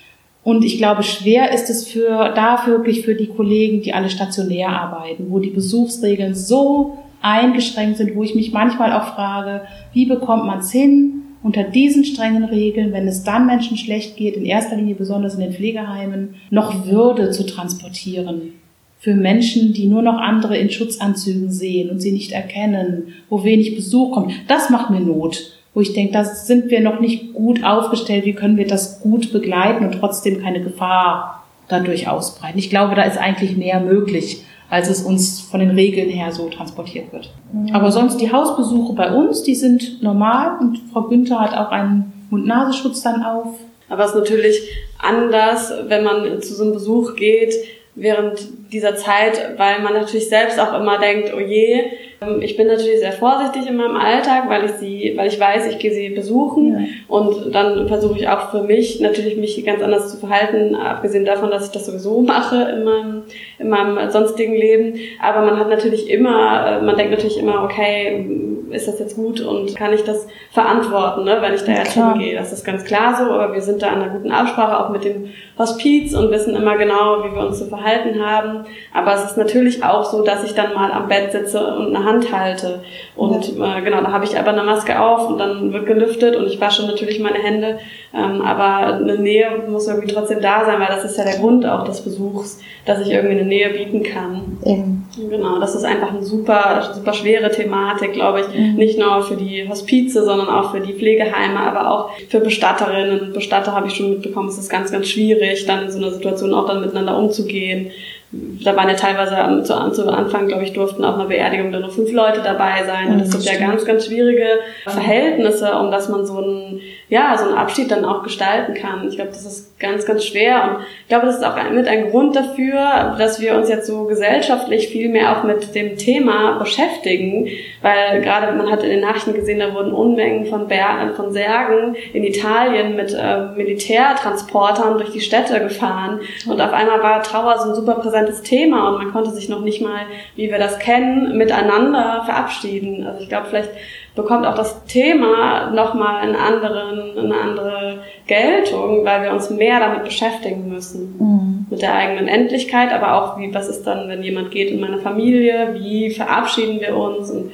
[0.44, 4.70] Und ich glaube, schwer ist es für, da wirklich für die Kollegen, die alle stationär
[4.70, 9.62] arbeiten, wo die Besuchsregeln so eingeschränkt sind, wo ich mich manchmal auch frage,
[9.92, 14.36] wie bekommt man es hin, unter diesen strengen Regeln, wenn es dann Menschen schlecht geht,
[14.36, 18.52] in erster Linie besonders in den Pflegeheimen, noch Würde zu transportieren.
[19.00, 23.74] Für Menschen, die nur noch andere in Schutzanzügen sehen und sie nicht erkennen, wo wenig
[23.74, 24.32] Besuch kommt.
[24.46, 25.58] Das macht mir Not.
[25.74, 28.24] Wo ich denke, da sind wir noch nicht gut aufgestellt.
[28.24, 32.58] Wie können wir das gut begleiten und trotzdem keine Gefahr dadurch ausbreiten?
[32.58, 36.48] Ich glaube, da ist eigentlich mehr möglich als es uns von den Regeln her so
[36.48, 37.30] transportiert wird.
[37.52, 37.74] Mhm.
[37.74, 42.26] Aber sonst die Hausbesuche bei uns, die sind normal und Frau Günther hat auch einen
[42.30, 43.48] Mund-Nasenschutz dann auf.
[43.90, 44.56] Aber es ist natürlich
[44.98, 47.52] anders, wenn man zu so einem Besuch geht,
[47.94, 51.84] während dieser Zeit, weil man natürlich selbst auch immer denkt, oh je,
[52.22, 55.66] ähm, ich bin natürlich sehr vorsichtig in meinem Alltag, weil ich sie, weil ich weiß,
[55.66, 56.86] ich gehe sie besuchen ja.
[57.08, 61.50] und dann versuche ich auch für mich natürlich mich ganz anders zu verhalten, abgesehen davon,
[61.50, 63.22] dass ich das sowieso mache in meinem,
[63.58, 64.98] in meinem sonstigen Leben.
[65.20, 68.26] Aber man hat natürlich immer, äh, man denkt natürlich immer, okay,
[68.72, 72.12] ist das jetzt gut und kann ich das verantworten, ne, wenn ich da jetzt klar.
[72.12, 72.36] hingehe.
[72.36, 75.04] Das ist ganz klar so, aber wir sind da in einer guten Absprache auch mit
[75.04, 78.64] dem Hospiz und wissen immer genau, wie wir uns zu verhalten haben.
[78.92, 82.04] Aber es ist natürlich auch so, dass ich dann mal am Bett sitze und eine
[82.04, 82.82] Hand halte.
[83.16, 83.78] Und ja.
[83.78, 86.60] äh, genau, da habe ich aber eine Maske auf und dann wird gelüftet und ich
[86.60, 87.78] wasche natürlich meine Hände.
[88.14, 91.66] Ähm, aber eine Nähe muss irgendwie trotzdem da sein, weil das ist ja der Grund
[91.66, 94.58] auch des Besuchs, dass ich irgendwie eine Nähe bieten kann.
[94.64, 95.01] Eben.
[95.16, 98.58] Genau, das ist einfach eine super, super schwere Thematik, glaube ich.
[98.58, 98.76] Mhm.
[98.76, 103.32] Nicht nur für die Hospize, sondern auch für die Pflegeheime, aber auch für Bestatterinnen und
[103.34, 106.54] Bestatter habe ich schon mitbekommen, es ist ganz, ganz schwierig, dann in so einer Situation
[106.54, 107.90] auch dann miteinander umzugehen
[108.32, 111.90] da waren ja teilweise zu, zu Anfang, glaube ich, durften auf einer Beerdigung dann nur
[111.90, 113.12] fünf Leute dabei sein.
[113.12, 114.46] Und das sind ja ganz, ganz schwierige
[114.84, 116.80] Verhältnisse, um dass man so einen,
[117.12, 119.06] ja, so einen Abschied dann auch gestalten kann.
[119.06, 120.64] Ich glaube, das ist ganz, ganz schwer.
[120.64, 124.04] Und ich glaube, das ist auch mit ein Grund dafür, dass wir uns jetzt so
[124.04, 127.48] gesellschaftlich viel mehr auch mit dem Thema beschäftigen.
[127.82, 131.96] Weil gerade man hat in den Nachrichten gesehen, da wurden Unmengen von, Ber von Särgen
[132.14, 136.20] in Italien mit äh, Militärtransportern durch die Städte gefahren.
[136.46, 139.48] Und auf einmal war Trauer so ein super präsent interessantes Thema und man konnte sich
[139.48, 140.06] noch nicht mal,
[140.36, 143.06] wie wir das kennen, miteinander verabschieden.
[143.06, 143.70] Also ich glaube, vielleicht
[144.14, 150.04] bekommt auch das Thema nochmal einen anderen, eine andere Geltung, weil wir uns mehr damit
[150.04, 151.16] beschäftigen müssen.
[151.18, 151.66] Mhm.
[151.70, 154.98] Mit der eigenen Endlichkeit, aber auch wie, was ist dann, wenn jemand geht in meine
[154.98, 157.52] Familie, wie verabschieden wir uns und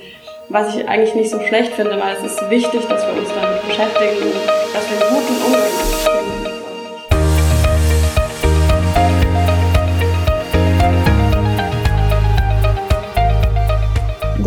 [0.49, 3.67] was ich eigentlich nicht so schlecht finde, weil es ist wichtig, dass wir uns damit
[3.67, 5.63] beschäftigen und dass wir einen guten Umgang
[6.07, 6.18] haben.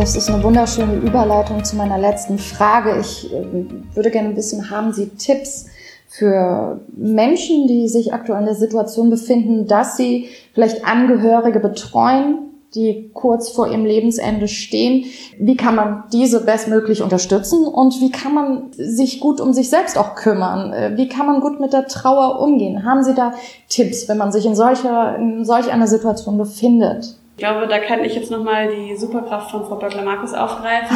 [0.02, 3.00] Das ist eine wunderschöne Überleitung zu meiner letzten Frage.
[3.00, 3.46] Ich äh,
[3.94, 5.68] würde gerne wissen, haben Sie Tipps
[6.08, 12.40] für Menschen, die sich aktuell in der Situation befinden, dass sie vielleicht Angehörige betreuen,
[12.74, 15.06] die kurz vor ihrem Lebensende stehen.
[15.38, 20.00] Wie kann man diese bestmöglich unterstützen und wie kann man sich gut um sich selbst
[20.00, 20.74] auch kümmern?
[20.74, 22.86] Äh, wie kann man gut mit der Trauer umgehen?
[22.86, 23.36] Haben Sie da
[23.70, 27.21] Tipps, wenn man sich in solcher, in solch einer Situation befindet?
[27.42, 30.96] Ich glaube, da kann ich jetzt nochmal die Superkraft von Frau Böckler-Markus aufgreifen,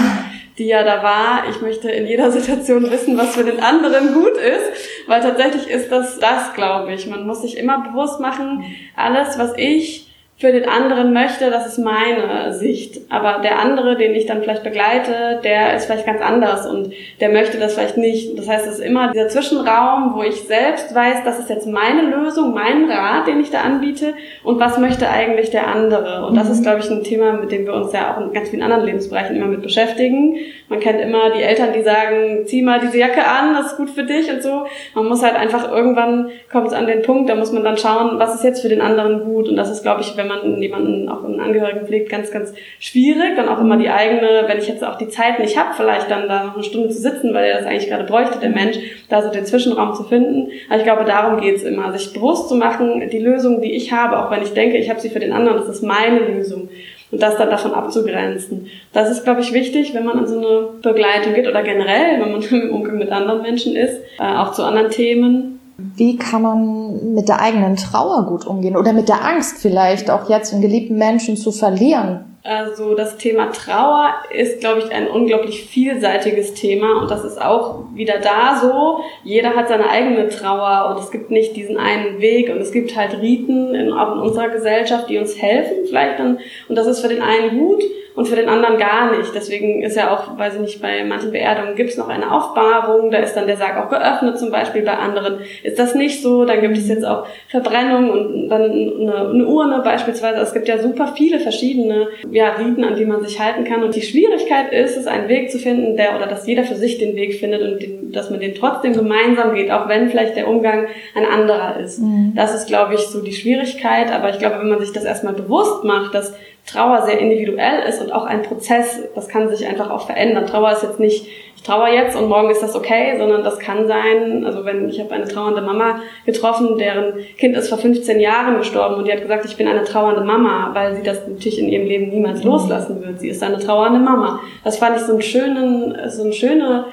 [0.60, 1.50] die ja da war.
[1.50, 5.92] Ich möchte in jeder Situation wissen, was für den anderen gut ist, weil tatsächlich ist
[5.92, 7.08] das das, glaube ich.
[7.08, 8.64] Man muss sich immer bewusst machen,
[8.96, 10.06] alles, was ich
[10.38, 13.00] für den anderen möchte, das ist meine Sicht.
[13.10, 17.30] Aber der andere, den ich dann vielleicht begleite, der ist vielleicht ganz anders und der
[17.30, 18.38] möchte das vielleicht nicht.
[18.38, 22.02] Das heißt, es ist immer dieser Zwischenraum, wo ich selbst weiß, das ist jetzt meine
[22.02, 24.14] Lösung, mein Rat, den ich da anbiete
[24.44, 26.26] und was möchte eigentlich der andere.
[26.26, 26.64] Und das ist, mhm.
[26.64, 29.38] glaube ich, ein Thema, mit dem wir uns ja auch in ganz vielen anderen Lebensbereichen
[29.38, 30.36] immer mit beschäftigen.
[30.68, 33.90] Man kennt immer die Eltern, die sagen, zieh mal diese Jacke an, das ist gut
[33.90, 34.66] für dich und so.
[34.96, 38.20] Man muss halt einfach irgendwann kommt es an den Punkt, da muss man dann schauen,
[38.20, 39.48] was ist jetzt für den anderen gut.
[39.48, 43.36] Und das ist, glaube ich, wenn man jemanden auch einen Angehörigen pflegt, ganz, ganz schwierig.
[43.36, 46.28] Dann auch immer die eigene, wenn ich jetzt auch die Zeit nicht habe, vielleicht dann
[46.28, 48.78] da noch eine Stunde zu sitzen, weil er das eigentlich gerade bräuchte, der Mensch,
[49.10, 50.52] da so den Zwischenraum zu finden.
[50.70, 53.92] Aber ich glaube, darum geht es immer, sich bewusst zu machen, die Lösung, die ich
[53.92, 56.70] habe, auch wenn ich denke, ich habe sie für den anderen, das ist meine Lösung
[57.12, 58.68] und das dann davon abzugrenzen.
[58.94, 62.32] Das ist, glaube ich, wichtig, wenn man in so eine Begleitung geht oder generell, wenn
[62.32, 65.55] man im Umgang mit anderen Menschen ist, äh, auch zu anderen Themen.
[65.78, 68.78] Wie kann man mit der eigenen Trauer gut umgehen?
[68.78, 72.36] Oder mit der Angst vielleicht auch jetzt einen geliebten Menschen zu verlieren?
[72.44, 77.02] Also das Thema Trauer ist, glaube ich, ein unglaublich vielseitiges Thema.
[77.02, 79.00] Und das ist auch wieder da so.
[79.24, 82.50] Jeder hat seine eigene Trauer und es gibt nicht diesen einen Weg.
[82.50, 86.38] Und es gibt halt Riten in, auch in unserer Gesellschaft, die uns helfen vielleicht dann.
[86.70, 87.84] Und das ist für den einen gut
[88.16, 89.36] und für den anderen gar nicht.
[89.36, 93.12] Deswegen ist ja auch, weiß ich nicht, bei manchen Beerdungen gibt es noch eine Aufbahrung,
[93.12, 96.46] da ist dann der Sarg auch geöffnet zum Beispiel, bei anderen ist das nicht so,
[96.46, 100.40] dann gibt es jetzt auch Verbrennung und dann eine, eine Urne beispielsweise.
[100.40, 103.96] Es gibt ja super viele verschiedene ja, Riten, an die man sich halten kann und
[103.96, 107.16] die Schwierigkeit ist es, einen Weg zu finden, der oder dass jeder für sich den
[107.16, 110.88] Weg findet und den, dass man den trotzdem gemeinsam geht, auch wenn vielleicht der Umgang
[111.16, 112.00] ein anderer ist.
[112.00, 112.34] Mhm.
[112.36, 115.34] Das ist, glaube ich, so die Schwierigkeit, aber ich glaube, wenn man sich das erstmal
[115.34, 116.34] bewusst macht, dass
[116.66, 120.48] Trauer sehr individuell ist und auch ein Prozess, das kann sich einfach auch verändern.
[120.48, 123.88] Trauer ist jetzt nicht, ich trauere jetzt und morgen ist das okay, sondern das kann
[123.88, 128.58] sein, also wenn ich habe eine trauernde Mama getroffen, deren Kind ist vor 15 Jahren
[128.58, 131.70] gestorben und die hat gesagt, ich bin eine trauernde Mama, weil sie das natürlich in
[131.70, 133.20] ihrem Leben niemals loslassen wird.
[133.20, 134.40] Sie ist eine trauernde Mama.
[134.64, 136.86] Das fand ich so einen schönen, so eine schöne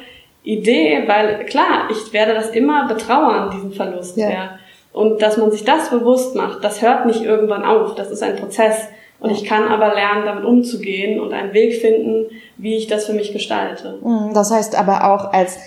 [0.43, 4.19] Idee, weil klar, ich werde das immer betrauern, diesen Verlust.
[4.19, 4.31] Ja.
[4.31, 4.59] ja.
[4.93, 8.37] Und dass man sich das bewusst macht, das hört nicht irgendwann auf, das ist ein
[8.37, 8.89] Prozess.
[9.23, 13.13] Und ich kann aber lernen, damit umzugehen und einen Weg finden, wie ich das für
[13.13, 14.01] mich gestalte.
[14.03, 15.59] Mhm, das heißt aber auch als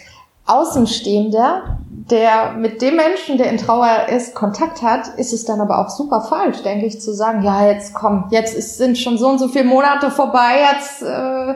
[0.45, 1.80] Außenstehender,
[2.12, 5.89] der mit dem Menschen, der in Trauer ist, Kontakt hat, ist es dann aber auch
[5.89, 9.39] super falsch, denke ich, zu sagen, ja, jetzt komm, jetzt ist, sind schon so und
[9.39, 11.56] so viele Monate vorbei, jetzt äh,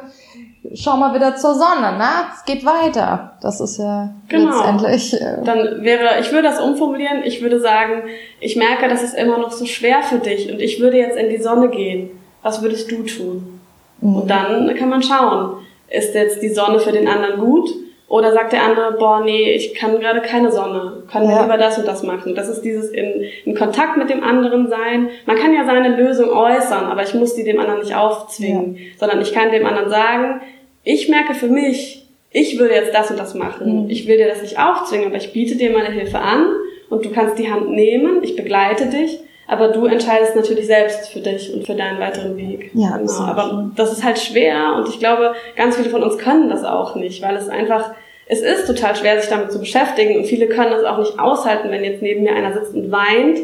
[0.73, 2.09] schau mal wieder zur Sonne, ne?
[2.35, 3.37] Es geht weiter.
[3.41, 4.51] Das ist ja genau.
[4.51, 5.13] letztendlich.
[5.13, 8.03] Äh Dann wäre, ich würde das umformulieren, ich würde sagen,
[8.39, 11.29] ich merke, das ist immer noch so schwer für dich und ich würde jetzt in
[11.29, 12.11] die Sonne gehen.
[12.41, 13.59] Was würdest du tun?
[14.01, 14.15] Mhm.
[14.15, 15.57] Und dann kann man schauen,
[15.89, 17.69] ist jetzt die Sonne für den anderen gut?
[18.09, 21.43] Oder sagt der andere, boah, nee, ich kann gerade keine Sonne, kann ja.
[21.43, 22.33] lieber das und das machen.
[22.33, 25.09] Das ist dieses in, in Kontakt mit dem anderen sein.
[25.27, 28.81] Man kann ja seine Lösung äußern, aber ich muss die dem anderen nicht aufzwingen, ja.
[28.97, 30.41] sondern ich kann dem anderen sagen,
[30.83, 33.83] ich merke für mich, ich würde jetzt das und das machen.
[33.83, 33.89] Mhm.
[33.91, 36.47] Ich will dir das nicht aufzwingen, aber ich biete dir meine Hilfe an
[36.89, 39.19] und du kannst die Hand nehmen, ich begleite dich,
[39.49, 42.69] aber du entscheidest natürlich selbst für dich und für deinen weiteren Weg.
[42.73, 43.21] Ja, genau.
[43.21, 46.95] Aber das ist halt schwer und ich glaube, ganz viele von uns können das auch
[46.95, 47.91] nicht, weil es einfach
[48.31, 51.71] es ist total schwer, sich damit zu beschäftigen und viele können das auch nicht aushalten,
[51.71, 53.39] wenn jetzt neben mir einer sitzt und weint.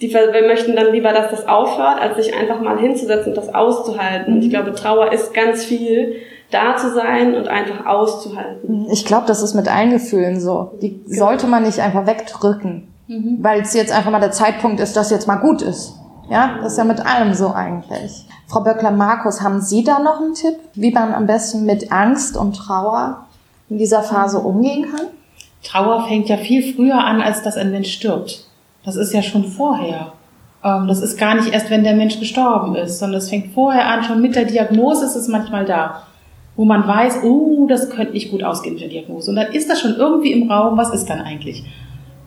[0.00, 3.54] Die wir möchten dann lieber, dass das aufhört, als sich einfach mal hinzusetzen und das
[3.54, 4.34] auszuhalten.
[4.34, 6.16] Und ich glaube, Trauer ist ganz viel
[6.50, 8.88] da zu sein und einfach auszuhalten.
[8.90, 10.72] Ich glaube, das ist mit allen Gefühlen so.
[10.82, 11.26] Die genau.
[11.26, 13.38] sollte man nicht einfach wegdrücken, mhm.
[13.42, 15.94] weil es jetzt einfach mal der Zeitpunkt ist, dass jetzt mal gut ist.
[16.30, 18.26] Ja, das ist ja mit allem so eigentlich.
[18.46, 22.54] Frau Böckler-Markus, haben Sie da noch einen Tipp, wie man am besten mit Angst und
[22.54, 23.26] Trauer
[23.68, 25.06] in dieser Phase umgehen kann?
[25.62, 28.46] Trauer fängt ja viel früher an, als dass ein Mensch stirbt.
[28.84, 30.12] Das ist ja schon vorher.
[30.64, 33.88] Ähm, das ist gar nicht erst, wenn der Mensch gestorben ist, sondern es fängt vorher
[33.88, 36.02] an, schon mit der Diagnose ist es manchmal da.
[36.56, 39.30] Wo man weiß, oh, das könnte nicht gut ausgehen mit der Diagnose.
[39.30, 41.64] Und dann ist das schon irgendwie im Raum, was ist dann eigentlich?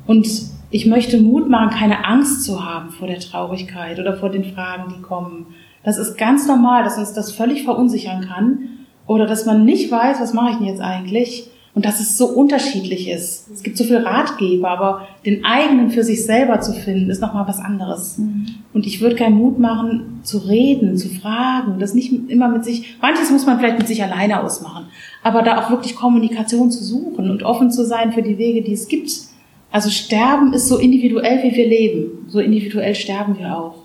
[0.08, 0.28] Und
[0.76, 4.94] ich möchte Mut machen, keine Angst zu haben vor der Traurigkeit oder vor den Fragen,
[4.94, 5.46] die kommen.
[5.86, 8.60] Das ist ganz normal, dass uns das völlig verunsichern kann
[9.08, 12.26] oder dass man nicht weiß, was mache ich denn jetzt eigentlich und dass es so
[12.26, 13.50] unterschiedlich ist.
[13.54, 17.48] Es gibt so viele Ratgeber, aber den eigenen für sich selber zu finden, ist nochmal
[17.48, 18.18] was anderes.
[18.18, 18.46] Mhm.
[18.74, 22.98] Und ich würde keinen Mut machen, zu reden, zu fragen, das nicht immer mit sich,
[23.02, 24.88] manches muss man vielleicht mit sich alleine ausmachen,
[25.24, 28.74] aber da auch wirklich Kommunikation zu suchen und offen zu sein für die Wege, die
[28.74, 29.35] es gibt.
[29.76, 32.28] Also Sterben ist so individuell, wie wir leben.
[32.30, 33.76] So individuell sterben wir auch.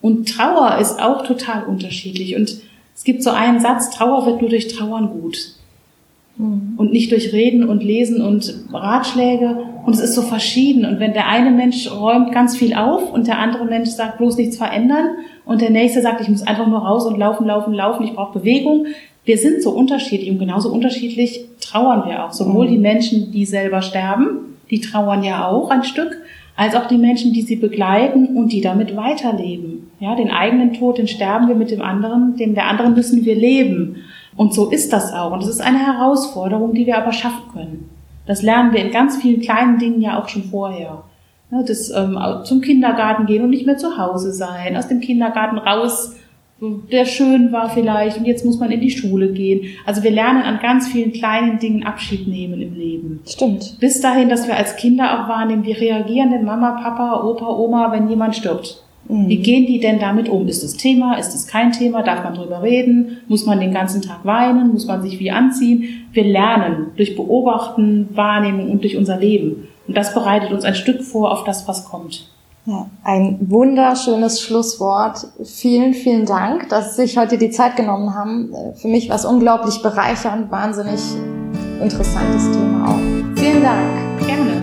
[0.00, 2.36] Und Trauer ist auch total unterschiedlich.
[2.36, 2.58] Und
[2.94, 5.56] es gibt so einen Satz, Trauer wird nur durch Trauern gut.
[6.36, 6.74] Mhm.
[6.76, 9.64] Und nicht durch Reden und Lesen und Ratschläge.
[9.84, 10.84] Und es ist so verschieden.
[10.84, 14.36] Und wenn der eine Mensch räumt ganz viel auf und der andere Mensch sagt, bloß
[14.36, 15.08] nichts verändern
[15.44, 18.38] und der nächste sagt, ich muss einfach nur raus und laufen, laufen, laufen, ich brauche
[18.38, 18.86] Bewegung.
[19.24, 22.32] Wir sind so unterschiedlich und genauso unterschiedlich trauern wir auch.
[22.32, 22.70] Sowohl mhm.
[22.70, 26.18] die Menschen, die selber sterben, die trauern ja auch ein Stück,
[26.56, 29.90] als auch die Menschen, die sie begleiten und die damit weiterleben.
[30.00, 33.34] Ja, den eigenen Tod, den sterben wir mit dem anderen, dem der anderen müssen wir
[33.34, 33.96] leben.
[34.34, 35.32] Und so ist das auch.
[35.32, 37.90] Und es ist eine Herausforderung, die wir aber schaffen können.
[38.26, 41.04] Das lernen wir in ganz vielen kleinen Dingen ja auch schon vorher.
[41.50, 46.16] Das ähm, zum Kindergarten gehen und nicht mehr zu Hause sein, aus dem Kindergarten raus
[46.62, 49.62] der schön war vielleicht und jetzt muss man in die Schule gehen.
[49.84, 53.20] Also wir lernen an ganz vielen kleinen Dingen Abschied nehmen im Leben.
[53.26, 53.78] Stimmt.
[53.80, 57.90] Bis dahin, dass wir als Kinder auch wahrnehmen, wie reagieren denn Mama, Papa, Opa, Oma,
[57.90, 58.82] wenn jemand stirbt.
[59.08, 59.28] Mhm.
[59.28, 60.46] Wie gehen die denn damit um?
[60.46, 61.18] Ist das Thema?
[61.18, 62.02] Ist es kein Thema?
[62.02, 63.18] Darf man drüber reden?
[63.26, 64.72] Muss man den ganzen Tag weinen?
[64.72, 66.06] Muss man sich wie anziehen?
[66.12, 69.68] Wir lernen durch Beobachten, Wahrnehmung und durch unser Leben.
[69.88, 72.28] Und das bereitet uns ein Stück vor auf das, was kommt.
[72.64, 75.26] Ja, ein wunderschönes Schlusswort.
[75.42, 78.54] Vielen, vielen Dank, dass Sie sich heute die Zeit genommen haben.
[78.76, 81.00] Für mich war es unglaublich bereichernd, wahnsinnig
[81.82, 83.40] interessantes Thema auch.
[83.40, 84.20] Vielen Dank.
[84.24, 84.62] Gerne.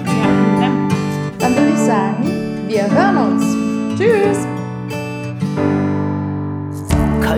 [0.62, 0.72] Ja,
[1.40, 2.24] Dann würde ich sagen,
[2.68, 4.00] wir hören uns.
[4.00, 4.59] Tschüss.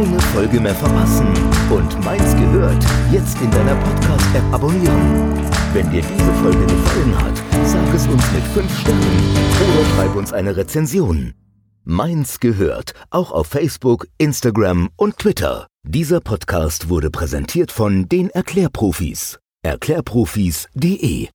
[0.02, 1.28] Keine Folge mehr verpassen
[1.70, 5.32] und meins gehört jetzt in deiner Podcast-App abonnieren.
[5.74, 7.38] Wenn dir diese Folge gefallen hat,
[7.68, 11.36] sag es uns mit 5 Sternen oder schreib uns eine Rezension.
[11.84, 15.68] Meins gehört auch auf Facebook, Instagram und Twitter.
[15.84, 19.38] Dieser Podcast wurde präsentiert von den Erklärprofis.
[19.62, 21.30] Erklärprofis.de